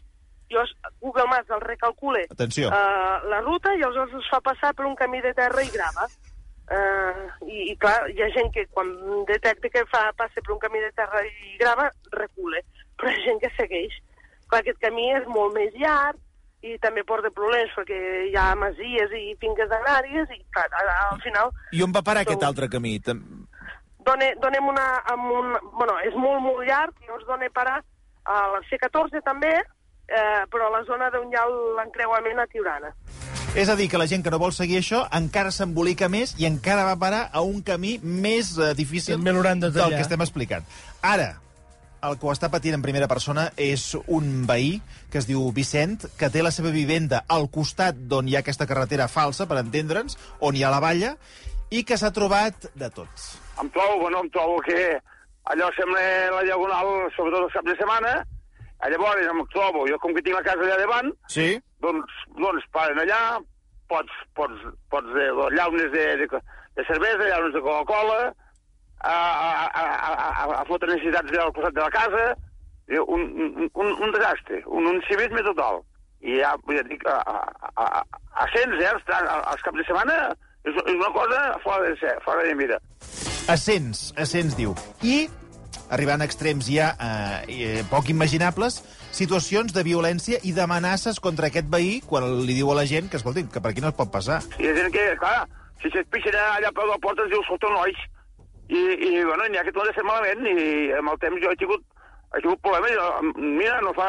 llavors 0.54 0.74
Google 1.02 1.26
Maps 1.32 1.50
el 1.50 1.64
recalcula 1.64 2.22
Atenció. 2.30 2.70
eh, 2.70 3.18
la 3.32 3.42
ruta 3.42 3.74
i 3.74 3.82
llavors 3.82 4.14
es 4.20 4.30
fa 4.30 4.40
passar 4.46 4.74
per 4.78 4.86
un 4.86 4.96
camí 4.96 5.22
de 5.22 5.34
terra 5.34 5.64
i 5.64 5.74
grava. 5.74 6.08
Uh, 6.64 7.26
i, 7.44 7.74
I, 7.74 7.76
clar, 7.76 8.06
hi 8.08 8.22
ha 8.24 8.30
gent 8.32 8.48
que 8.56 8.64
quan 8.72 8.88
detecta 9.28 9.68
que 9.70 9.82
fa, 9.92 10.06
passa 10.16 10.40
per 10.40 10.54
un 10.54 10.62
camí 10.62 10.80
de 10.80 10.94
terra 10.96 11.20
i 11.28 11.58
grava, 11.60 11.90
recula. 12.14 12.62
Però 12.96 13.12
hi 13.12 13.18
ha 13.18 13.26
gent 13.26 13.42
que 13.42 13.52
segueix. 13.58 13.98
Clar, 14.48 14.62
aquest 14.62 14.80
camí 14.80 15.10
és 15.12 15.28
molt 15.28 15.58
més 15.58 15.76
llarg 15.76 16.23
i 16.64 16.78
també 16.84 17.04
porta 17.04 17.32
problemes 17.36 17.74
perquè 17.76 18.00
hi 18.30 18.36
ha 18.40 18.54
masies 18.56 19.12
i 19.20 19.34
finques 19.42 19.72
agràries 19.80 20.32
i, 20.32 20.40
clar, 20.56 20.70
al, 20.80 20.92
al 21.12 21.22
final 21.24 21.52
I 21.76 21.84
on 21.84 21.92
va 21.96 22.04
parar 22.06 22.24
aquest 22.24 22.44
altre 22.48 22.70
camí? 22.72 22.96
Done, 23.04 24.34
donem 24.42 24.68
una... 24.72 24.88
Amb 25.12 25.32
un, 25.32 25.54
bueno, 25.76 25.98
és 26.08 26.16
molt, 26.16 26.42
molt 26.44 26.64
llarg, 26.68 26.96
llavors 27.06 27.28
dona 27.28 27.52
parar 27.56 27.80
a 28.24 28.40
la 28.56 28.62
C14 28.70 29.22
també, 29.24 29.54
eh, 30.08 30.44
però 30.52 30.68
a 30.68 30.74
la 30.78 30.84
zona 30.88 31.10
d'on 31.12 31.32
hi 31.32 31.40
ha 31.40 31.46
l'encreuament 31.80 32.40
a 32.44 32.48
Tiurana. 32.52 32.94
És 33.54 33.70
a 33.70 33.76
dir, 33.78 33.86
que 33.92 34.00
la 34.02 34.08
gent 34.10 34.24
que 34.26 34.32
no 34.34 34.40
vol 34.42 34.52
seguir 34.56 34.80
això 34.80 35.04
encara 35.14 35.52
s'embolica 35.54 36.08
més 36.10 36.34
i 36.42 36.48
encara 36.50 36.88
va 36.88 36.98
parar 36.98 37.28
a 37.32 37.44
un 37.46 37.62
camí 37.62 38.00
més 38.02 38.56
eh, 38.58 38.74
difícil 38.74 39.20
de 39.22 39.70
del 39.70 39.94
que 39.94 40.02
estem 40.02 40.24
explicant. 40.26 40.66
Ara, 41.02 41.36
el 42.04 42.18
que 42.20 42.28
ho 42.28 42.34
està 42.34 42.50
patint 42.52 42.76
en 42.78 42.84
primera 42.84 43.08
persona 43.08 43.48
és 43.60 43.94
un 44.12 44.44
veí 44.50 44.76
que 45.12 45.20
es 45.22 45.28
diu 45.30 45.46
Vicent, 45.56 46.04
que 46.20 46.30
té 46.34 46.44
la 46.44 46.52
seva 46.52 46.72
vivenda 46.74 47.24
al 47.32 47.48
costat 47.54 47.96
d'on 48.12 48.28
hi 48.28 48.36
ha 48.36 48.42
aquesta 48.44 48.68
carretera 48.70 49.08
falsa, 49.08 49.48
per 49.48 49.60
entendre'ns, 49.62 50.18
on 50.44 50.56
hi 50.58 50.64
ha 50.66 50.72
la 50.74 50.82
valla, 50.84 51.14
i 51.72 51.84
que 51.88 51.98
s'ha 51.98 52.12
trobat 52.14 52.68
de 52.76 52.90
tot. 52.94 53.10
Em 53.62 53.70
trobo, 53.74 54.02
bueno, 54.04 54.24
em 54.26 54.30
trobo 54.34 54.60
que 54.66 54.80
allò 55.54 55.70
sembla 55.78 56.04
la 56.36 56.44
diagonal, 56.48 56.92
sobretot 57.16 57.48
el 57.48 57.54
cap 57.56 57.66
de 57.72 57.78
setmana, 57.80 58.14
a 58.84 58.90
llavors 58.92 59.24
em 59.32 59.42
trobo, 59.54 59.88
jo 59.88 59.98
com 60.04 60.14
que 60.14 60.22
tinc 60.26 60.36
la 60.36 60.44
casa 60.46 60.66
allà 60.68 60.78
davant, 60.82 61.12
Sí? 61.32 61.56
doncs, 61.84 62.20
doncs 62.36 62.68
paren 62.76 63.00
allà, 63.00 63.40
pots, 63.88 64.12
pots, 64.36 64.60
pots 64.92 65.08
de, 65.16 65.30
llaunes 65.56 65.92
de, 65.94 66.06
de, 66.20 66.28
de 66.76 66.86
cervesa, 66.90 67.30
llaunes 67.30 67.54
de 67.56 67.62
Coca-Cola, 67.64 68.34
a, 69.04 69.14
a, 69.14 69.52
a, 69.68 69.84
a, 69.84 70.12
a, 70.44 70.48
a 70.62 70.66
fotre 70.70 70.90
necessitats 70.92 71.32
del 71.32 71.54
costat 71.56 71.76
de 71.78 71.84
la 71.84 71.94
casa, 71.94 72.26
i 72.92 73.00
un, 73.00 73.22
un, 73.40 73.70
un, 73.74 73.92
un 74.04 74.16
desastre, 74.16 74.64
un, 74.68 74.88
un 74.88 75.02
civisme 75.08 75.44
total. 75.44 75.84
I 76.24 76.40
ja, 76.40 76.54
ja 76.72 76.84
dic, 76.88 77.04
a, 77.08 77.20
a, 77.20 77.70
a, 77.84 77.86
a 78.44 78.50
cents, 78.56 78.80
eh, 78.80 78.90
els, 78.90 79.08
els 79.12 79.64
caps 79.68 79.80
de 79.80 79.88
setmana, 79.88 80.18
és, 80.64 80.76
és 80.76 80.96
una 80.96 81.12
cosa 81.16 81.40
fora 81.64 81.88
de 81.90 81.96
ser, 82.00 82.16
fora 82.24 82.44
de 82.48 82.56
mira. 82.56 82.80
Ascens, 83.52 84.12
ascens, 84.20 84.56
diu. 84.60 84.76
I, 85.04 85.26
arribant 85.92 86.24
a 86.24 86.28
extrems 86.28 86.70
ja 86.72 86.94
eh, 86.96 87.40
eh, 87.52 87.82
poc 87.92 88.08
imaginables, 88.14 88.80
situacions 89.14 89.76
de 89.76 89.84
violència 89.86 90.40
i 90.48 90.54
d'amenaces 90.56 91.20
contra 91.24 91.52
aquest 91.52 91.68
veí 91.72 92.00
quan 92.08 92.26
li 92.48 92.56
diu 92.58 92.72
a 92.72 92.80
la 92.80 92.88
gent 92.90 93.12
que, 93.12 93.20
escolti'm, 93.20 93.52
que 93.52 93.62
per 93.62 93.74
aquí 93.74 93.84
no 93.84 93.92
es 93.92 94.00
pot 94.00 94.12
passar. 94.12 94.42
I 94.60 94.72
la 94.72 94.78
gent 94.80 94.96
que, 94.96 95.06
clar, 95.20 95.44
si 95.84 95.92
se't 95.92 96.08
pixen 96.12 96.40
allà 96.40 96.72
per 96.72 96.88
la 96.88 97.00
porta 97.04 97.28
ens 97.28 97.36
diu, 97.36 97.44
escolta, 97.44 97.72
nois, 97.76 98.00
i, 98.70 98.80
i 99.10 99.24
bueno, 99.24 99.48
n'hi 99.50 99.58
ha 99.60 99.64
que 99.64 99.74
ha 99.76 99.88
de 99.88 99.94
fer 99.98 100.04
malament, 100.08 100.46
i 100.48 100.92
amb 101.00 101.10
el 101.14 101.20
temps 101.20 101.42
jo 101.44 101.52
he 101.52 101.60
tingut, 101.60 101.84
he 102.36 102.42
tingut 102.42 102.62
problemes. 102.62 102.96
Jo, 102.96 103.34
mira, 103.38 103.82
no 103.82 103.94
fa, 103.98 104.08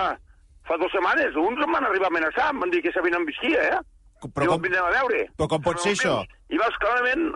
fa 0.68 0.78
dues 0.80 0.92
setmanes, 0.94 1.34
uns 1.36 1.60
em 1.64 1.72
van 1.74 1.84
arribar 1.88 2.06
a 2.10 2.12
amenaçar, 2.14 2.50
em 2.52 2.60
van 2.62 2.70
dir 2.70 2.82
que 2.82 2.92
sabien 2.92 3.18
envestia, 3.18 3.62
eh? 3.74 3.80
Però 4.24 4.46
I 4.46 4.48
com- 4.48 4.62
vindrem 4.62 4.84
a 4.86 4.92
veure. 4.94 5.26
Però 5.36 5.48
com 5.48 5.62
pot 5.62 5.80
ser 5.82 5.92
això? 5.92 6.20
I 6.48 6.56
veus 6.60 6.76
clarament 6.80 7.26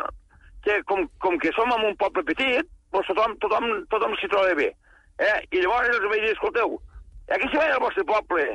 que 0.64 0.82
com, 0.88 1.04
com 1.20 1.36
que 1.38 1.50
som 1.52 1.70
en 1.74 1.84
un 1.90 1.96
poble 2.00 2.22
petit, 2.24 2.64
doncs 2.92 3.10
tothom, 3.10 3.34
tothom, 3.42 3.66
tothom 3.92 4.14
s'hi 4.16 4.28
troba 4.32 4.54
bé. 4.56 4.70
Eh? 5.18 5.34
I 5.52 5.60
llavors 5.64 5.90
els 5.90 6.06
vaig 6.08 6.22
dir, 6.24 6.32
escolteu, 6.32 6.78
aquí 7.28 7.48
si 7.50 7.58
vaig 7.60 7.74
al 7.74 7.82
vostre 7.82 8.04
poble 8.08 8.46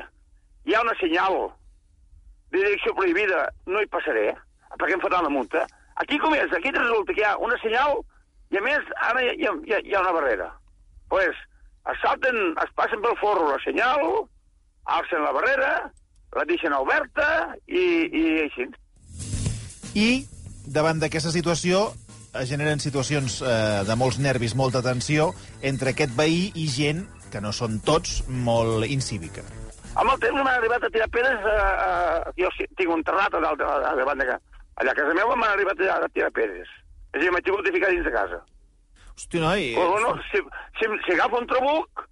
hi 0.65 0.73
ha 0.73 0.81
una 0.81 0.95
senyal 0.99 1.35
de 2.53 2.57
direcció 2.63 2.93
prohibida, 2.95 3.49
no 3.67 3.81
hi 3.81 3.89
passaré, 3.91 4.31
perquè 4.79 4.95
em 4.95 5.01
fotran 5.03 5.27
la 5.27 5.29
multa. 5.33 5.65
Aquí 6.01 6.17
com 6.17 6.33
és? 6.33 6.49
Aquí 6.53 6.71
resulta 6.71 7.13
que 7.13 7.21
hi 7.21 7.27
ha 7.27 7.35
una 7.37 7.57
senyal 7.61 7.99
i 8.53 8.59
a 8.59 8.61
més 8.61 8.93
ara 9.09 9.23
hi 9.25 9.47
ha, 9.47 9.55
hi 9.65 9.73
ha, 9.73 9.81
hi 9.81 9.95
ha 9.95 10.03
una 10.03 10.13
barrera. 10.15 10.51
Pues, 11.09 11.37
es 11.91 11.99
salten, 12.03 12.37
es 12.61 12.71
passen 12.77 13.01
pel 13.03 13.17
forro 13.21 13.49
la 13.49 13.59
senyal, 13.65 14.05
alcen 14.97 15.25
la 15.25 15.33
barrera, 15.35 15.73
la 16.37 16.45
deixen 16.49 16.75
oberta 16.77 17.27
i, 17.67 17.83
i 18.07 18.23
així. 18.45 18.69
I, 19.93 20.07
davant 20.65 21.01
d'aquesta 21.01 21.33
situació, 21.33 21.89
es 22.33 22.49
generen 22.49 22.81
situacions 22.81 23.41
eh, 23.45 23.81
de 23.85 23.97
molts 23.99 24.17
nervis, 24.21 24.55
molta 24.57 24.81
tensió, 24.85 25.31
entre 25.61 25.93
aquest 25.93 26.15
veí 26.17 26.47
i 26.57 26.69
gent, 26.69 27.03
que 27.33 27.41
no 27.41 27.53
són 27.53 27.79
tots, 27.85 28.21
molt 28.29 28.85
incívica. 28.85 29.45
Amb 29.93 30.09
el 30.09 30.21
temps 30.21 30.39
m'han 30.39 30.55
arribat 30.55 30.85
a 30.85 30.93
tirar 30.93 31.09
pedres... 31.13 31.45
A, 31.45 31.67
a, 31.85 32.31
jo 32.37 32.49
tinc 32.77 32.89
un 32.89 33.03
terrat 33.05 33.33
a 33.37 33.41
dalt, 33.43 33.61
a, 33.61 33.75
a, 33.77 33.93
a, 33.93 34.07
banda 34.07 34.25
que, 34.29 34.37
allà 34.81 34.93
a 34.93 34.97
casa 34.97 35.17
meva 35.17 35.37
m'han 35.37 35.53
arribat 35.53 35.81
a, 35.85 35.99
a 36.01 36.09
tirar 36.13 36.31
pedres. 36.33 36.69
És 37.13 37.19
a 37.19 37.23
dir, 37.23 37.31
m'he 37.33 37.41
tingut 37.45 37.65
de 37.67 37.73
ficar 37.75 37.91
dins 37.93 38.05
de 38.07 38.13
casa. 38.13 38.41
Hosti, 39.13 39.41
noi... 39.41 39.73
Però, 39.77 39.89
bueno, 39.93 40.13
si, 40.31 40.41
si, 40.79 40.89
si 41.05 41.13
agafo 41.13 41.37
un 41.37 41.49
trabuc, 41.49 42.05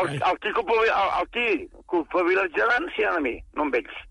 el, 0.00 0.10
el, 0.18 0.40
qui, 0.42 0.52
el 0.52 1.30
qui 1.32 1.46
culpabilitzaran 1.92 2.90
si 2.96 3.06
a 3.08 3.14
mi, 3.24 3.38
no 3.56 3.68
amb 3.68 3.78
ells. 3.80 4.02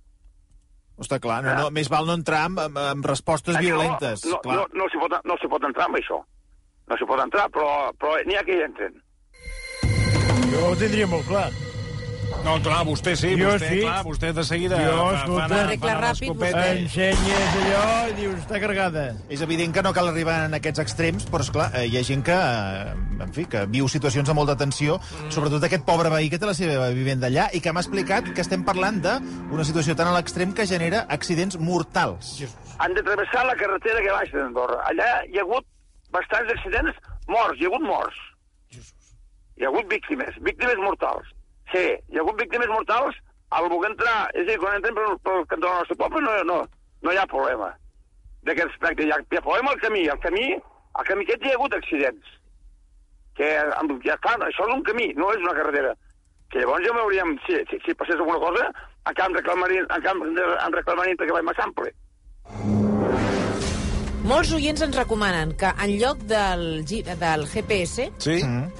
Està 1.03 1.17
clar, 1.21 1.41
no, 1.43 1.53
no, 1.57 1.69
més 1.73 1.89
val 1.89 2.05
no 2.07 2.15
entrar 2.17 2.43
amb, 2.47 2.61
amb, 2.61 2.77
amb 2.77 3.09
respostes 3.09 3.57
Això 3.57 3.65
violentes. 3.65 4.25
No, 4.29 4.39
clar. 4.45 4.61
no, 4.61 4.65
no, 4.77 4.89
s'hi 4.89 5.01
pot, 5.01 5.15
no 5.25 5.37
s'hi 5.41 5.49
pot 5.51 5.65
entrar 5.69 5.89
amb 5.89 5.99
això. 5.99 6.21
No 6.89 6.97
s'hi 6.99 7.07
pot 7.09 7.21
entrar, 7.23 7.47
però, 7.53 7.69
però 7.99 8.17
n'hi 8.27 8.37
ha 8.37 8.45
que 8.45 8.57
hi 8.57 8.65
entren. 8.65 8.97
Jo 10.53 10.65
ho 10.69 10.75
tindria 10.79 11.09
molt 11.09 11.25
clar. 11.29 11.49
No, 12.43 12.57
clar, 12.59 12.81
vostè 12.83 13.13
sí, 13.15 13.29
Jo 13.39 13.53
vostè, 13.53 13.69
sí. 13.69 13.79
clar, 13.85 14.01
vostè 14.03 14.31
de 14.35 14.43
seguida 14.43 14.79
Jo, 14.81 14.95
fa, 14.97 15.03
fa, 15.03 15.19
escolta. 15.21 15.43
anar, 15.45 15.77
fa 15.79 15.87
anar 15.87 15.99
ràpid, 16.01 16.25
l'escopeta. 16.27 16.63
Ensenyes 16.73 17.57
allò 17.61 17.83
i 18.09 18.15
dius, 18.17 18.39
està 18.41 18.59
carregada. 18.59 19.03
És 19.31 19.43
evident 19.45 19.75
que 19.75 19.83
no 19.85 19.93
cal 19.95 20.09
arribar 20.11 20.35
en 20.49 20.57
aquests 20.57 20.81
extrems, 20.83 21.27
però, 21.31 21.45
esclar, 21.45 21.69
eh, 21.79 21.85
hi 21.87 21.95
ha 21.99 22.03
gent 22.03 22.25
que, 22.27 22.35
eh, 22.35 23.21
en 23.23 23.31
fi, 23.35 23.45
que 23.47 23.63
viu 23.71 23.87
situacions 23.87 24.27
de 24.27 24.35
molta 24.35 24.57
tensió, 24.59 24.97
sobretot 25.29 25.63
aquest 25.63 25.85
pobre 25.87 26.11
veí 26.11 26.29
que 26.29 26.39
té 26.41 26.49
la 26.49 26.55
seva 26.57 26.89
vivenda 26.95 27.29
allà, 27.31 27.47
i 27.55 27.61
que 27.63 27.71
m'ha 27.71 27.83
explicat 27.85 28.33
que 28.33 28.43
estem 28.43 28.65
parlant 28.67 28.99
d'una 29.05 29.63
situació 29.63 29.95
tan 29.95 30.11
a 30.11 30.17
l'extrem 30.17 30.51
que 30.53 30.67
genera 30.67 31.05
accidents 31.09 31.57
mortals. 31.57 32.41
Han 32.79 32.93
de 32.93 33.03
travessar 33.07 33.45
la 33.47 33.55
carretera 33.55 34.01
que 34.03 34.11
baixa 34.11 34.37
d'Andorra. 34.41 34.81
Allà 34.91 35.09
hi 35.29 35.39
ha 35.39 35.45
hagut 35.47 35.65
bastants 36.11 36.51
accidents 36.57 36.99
morts, 37.27 37.55
hi 37.59 37.65
ha 37.65 37.71
hagut 37.71 37.87
morts. 37.87 38.19
Hi 39.55 39.63
ha 39.63 39.69
hagut 39.69 39.87
víctimes, 39.87 40.35
víctimes 40.41 40.77
mortals. 40.83 41.32
Sí, 41.71 41.83
hi 42.11 42.17
ha 42.17 42.21
hagut 42.21 42.39
víctimes 42.41 42.67
mortals 42.69 43.15
al 43.53 43.69
voler 43.69 43.91
entrar, 43.93 44.29
és 44.33 44.43
a 44.43 44.51
dir, 44.51 44.57
quan 44.59 44.75
entren 44.79 44.95
pel, 44.97 45.17
pel 45.23 45.45
cantó 45.47 45.67
del 45.69 45.79
nostre 45.79 45.95
poble 45.97 46.21
no, 46.25 46.33
no, 46.49 46.59
no 47.05 47.11
hi 47.13 47.17
ha 47.21 47.25
problema 47.29 47.71
d'aquest 48.43 48.71
aspecte. 48.73 49.05
Hi 49.07 49.11
ha, 49.13 49.19
hi 49.31 49.37
ha 49.37 49.41
problema 49.45 49.71
al 49.71 49.79
camí. 49.81 50.07
Al 50.09 50.19
camí, 50.19 50.47
al 50.99 51.05
camí 51.07 51.23
aquest 51.27 51.45
hi 51.45 51.51
ha 51.53 51.57
hagut 51.59 51.73
accidents. 51.77 52.31
Que, 53.37 53.47
amb, 53.79 53.93
ja, 54.05 54.17
clar, 54.21 54.35
això 54.45 54.65
és 54.67 54.73
un 54.75 54.83
camí, 54.85 55.07
no 55.17 55.31
és 55.33 55.39
una 55.41 55.53
carretera. 55.57 55.93
Que 56.51 56.59
llavors 56.61 56.83
ja 56.85 56.93
m'hauríem, 56.93 57.37
si, 57.47 57.55
si, 57.71 57.79
si 57.85 57.95
passés 57.97 58.19
alguna 58.19 58.37
cosa, 58.43 58.67
encara 59.09 59.29
em 59.31 59.37
reclamarien, 59.39 59.87
encara 59.89 60.13
em- 60.19 60.37
em 60.67 60.75
reclamarien 60.75 61.17
perquè 61.17 61.33
vaig 61.39 61.49
a 61.49 61.55
Sample. 61.61 61.93
Molts 64.23 64.53
oients 64.55 64.81
ens 64.85 64.95
recomanen 64.95 65.51
que 65.59 65.67
en 65.83 65.93
lloc 65.99 66.21
del, 66.29 66.61
del 66.85 67.43
GPS 67.51 68.05
Sí? 68.23 68.37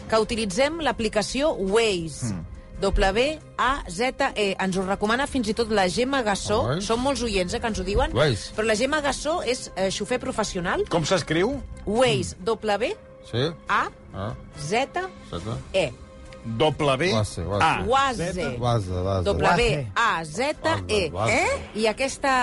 que 0.09 0.19
utilitzem 0.23 0.77
l'aplicació 0.85 1.49
Waze. 1.57 2.29
Mm. 2.31 2.45
W-A-Z-E. 2.83 4.47
Ens 4.59 4.77
ho 4.77 4.83
recomana 4.87 5.27
fins 5.29 5.49
i 5.51 5.55
tot 5.57 5.71
la 5.71 5.87
Gemma 5.91 6.21
Gassó. 6.25 6.59
Waze? 6.67 6.85
Són 6.89 7.01
molts 7.03 7.23
oients 7.25 7.55
eh, 7.55 7.61
que 7.63 7.71
ens 7.71 7.79
ho 7.79 7.87
diuen. 7.87 8.13
Waze. 8.17 8.51
Però 8.57 8.67
la 8.67 8.77
Gemma 8.79 9.01
Gassó 9.05 9.39
és 9.47 9.69
eh, 9.75 9.89
xofer 9.93 10.19
professional. 10.23 10.85
Com 10.91 11.07
s'escriu? 11.07 11.55
Waze. 11.87 12.35
Sí? 13.29 13.49
Ah, 13.71 13.87
W-A-Z-E. 14.13 15.85
W 16.43 17.13
Waze, 17.13 17.41
waze. 17.47 17.63
A. 17.63 17.83
Waze. 17.87 18.57
Vaza, 18.59 19.01
vaza. 19.01 19.31
W-A-Z-E. 19.31 21.09
Waze. 21.13 21.33
Eh? 21.33 21.61
I 21.79 21.87
aquesta 21.87 22.33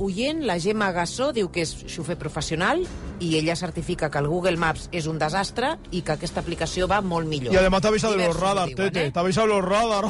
oient, 0.00 0.40
la 0.48 0.56
Gemma 0.58 0.88
Gassó, 0.96 1.28
diu 1.36 1.50
que 1.52 1.66
és 1.66 1.74
xofer 1.92 2.16
professional 2.16 2.86
i 3.20 3.36
ella 3.36 3.54
certifica 3.54 4.10
que 4.10 4.18
el 4.18 4.26
Google 4.26 4.56
Maps 4.56 4.88
és 4.92 5.06
un 5.06 5.18
desastre 5.18 5.78
i 5.92 6.00
que 6.02 6.12
aquesta 6.12 6.40
aplicació 6.40 6.88
va 6.88 7.00
molt 7.02 7.28
millor. 7.28 7.52
Y 7.52 7.56
además 7.56 7.82
te 7.82 7.88
avisa 7.88 8.08
de 8.10 8.16
los 8.16 8.26
Diversos 8.26 8.42
ho 8.42 8.46
radar, 8.46 8.68
diuen, 8.68 8.92
Tete. 8.92 9.06
eh? 9.06 9.10
Te 9.12 9.18
avisa 9.20 9.42
de 9.42 9.46
los 9.48 9.62
radar. 9.64 10.04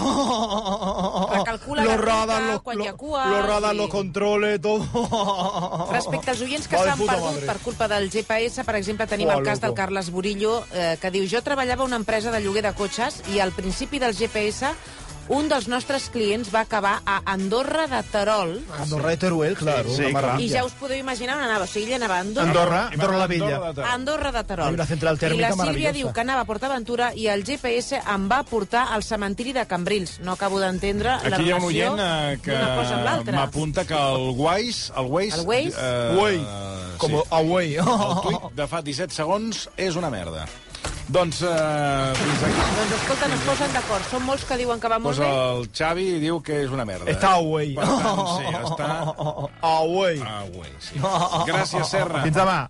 Recalcula 1.33 1.85
la 1.85 1.90
los 1.90 2.01
ruta, 2.01 2.12
radar, 2.12 2.42
los, 2.42 2.62
quan 2.62 2.79
los- 2.79 2.87
los 2.87 3.46
radar, 3.46 3.75
i- 3.75 3.79
los 3.79 3.88
controles, 3.88 4.61
todo. 4.61 5.88
Respecte 5.92 6.31
als 6.31 6.40
oients 6.40 6.68
que 6.68 6.77
s'han 6.77 6.99
perdut 6.99 7.25
madre. 7.35 7.46
per 7.46 7.59
culpa 7.59 7.88
del 7.88 8.11
GPS, 8.11 8.64
per 8.64 8.77
exemple, 8.77 9.07
tenim 9.07 9.29
Uah, 9.29 9.38
el 9.38 9.42
cas 9.44 9.61
del 9.61 9.68
loco. 9.70 9.77
Carles 9.77 10.11
Burillo, 10.11 10.64
eh, 10.73 10.96
que 11.01 11.11
diu 11.11 11.27
jo 11.29 11.42
treballava 11.42 11.83
a 11.83 11.87
una 11.87 11.96
empresa 11.96 12.31
de 12.31 12.40
lloguer 12.40 12.62
de 12.62 12.73
cotxes 12.75 13.23
i 13.35 13.40
al 13.40 13.53
principi 13.53 13.99
del 13.99 14.14
GPS 14.14 14.66
un 15.31 15.47
dels 15.51 15.69
nostres 15.71 16.09
clients 16.11 16.49
va 16.51 16.64
acabar 16.66 16.97
a 17.07 17.21
Andorra 17.31 17.87
de 17.87 18.01
Terol 18.11 18.57
Andorra 18.81 19.12
de 19.12 19.16
Teruel, 19.23 19.55
claro. 19.57 19.93
Sí, 19.95 20.05
una 20.09 20.21
clar. 20.25 20.40
i 20.43 20.49
ja 20.51 20.64
us 20.66 20.75
podeu 20.79 20.99
imaginar 20.99 21.37
on 21.38 21.45
anava. 21.45 21.64
O 21.64 21.71
sigui, 21.71 21.93
ell 21.95 22.01
anava 22.03 22.16
a 22.19 22.25
Andorra, 22.25 22.49
Andorra, 22.51 22.81
Andorra 22.90 23.19
la 23.19 23.27
Vella. 23.31 23.47
Andorra 23.47 23.62
de 23.71 23.75
Terol. 23.75 23.87
a 23.87 23.95
Andorra 23.95 24.33
de 24.33 24.45
Terol. 24.45 24.66
Hay 24.66 24.75
una 24.75 24.87
central 24.87 25.14
I 25.14 25.23
tèrmica 25.23 25.51
la 25.55 25.66
Sílvia 25.69 25.93
diu 25.95 26.11
que 26.12 26.23
anava 26.25 26.43
a 26.43 26.49
PortAventura 26.49 27.12
i 27.14 27.29
el 27.31 27.45
GPS 27.47 28.01
em 28.01 28.27
va 28.31 28.40
portar 28.49 28.88
al 28.95 29.05
cementiri 29.07 29.53
de 29.55 29.66
Cambrils. 29.71 30.19
No 30.27 30.33
acabo 30.35 30.59
d'entendre 30.61 31.14
la 31.23 31.37
Aquí 31.37 31.47
hi 31.47 31.53
ha 31.53 31.61
un 31.61 31.69
relació 31.69 31.93
oient 31.93 32.03
eh, 32.07 32.40
que 32.43 32.51
d'una 32.57 32.73
cosa 32.81 32.97
amb 32.97 33.05
l'altra. 33.07 33.37
m'apunta 33.38 33.85
que 33.87 33.95
el 33.95 34.27
Waze... 34.40 34.93
El 34.97 35.07
Waze... 35.14 35.40
El 35.40 35.47
Waze? 35.47 35.77
Eh, 35.79 36.16
Waze. 36.19 36.97
Como 36.99 37.23
away. 37.31 37.77
El 37.77 38.19
tuit 38.27 38.51
de 38.59 38.66
fa 38.69 38.83
17 38.85 39.14
segons 39.14 39.69
és 39.77 39.97
una 39.97 40.11
merda. 40.11 40.45
Doncs, 41.11 41.40
eh, 41.42 42.12
fins 42.14 42.42
aquí. 42.46 42.66
Doncs 42.77 42.92
escolta, 43.01 43.29
no 43.29 43.35
es 43.35 43.40
posen 43.49 43.73
d'acord. 43.75 44.05
Són 44.12 44.23
molts 44.29 44.44
que 44.46 44.57
diuen 44.61 44.79
que 44.81 44.88
va 44.92 44.99
molt 45.03 45.16
Pues 45.16 45.18
bé. 45.18 45.31
el 45.31 45.68
Xavi 45.75 46.05
diu 46.23 46.40
que 46.42 46.61
és 46.64 46.70
una 46.70 46.85
merda. 46.87 47.11
Está 47.11 47.33
away. 47.40 47.75
Per 47.75 47.85
tant, 47.85 48.20
sí, 48.37 48.44
està... 48.61 48.90
Away. 49.73 50.20
Güey, 50.55 50.70
sí. 50.79 51.01
Gràcies, 51.51 51.88
Serra. 51.90 52.23
Fins 52.23 52.37
demà. 52.37 52.61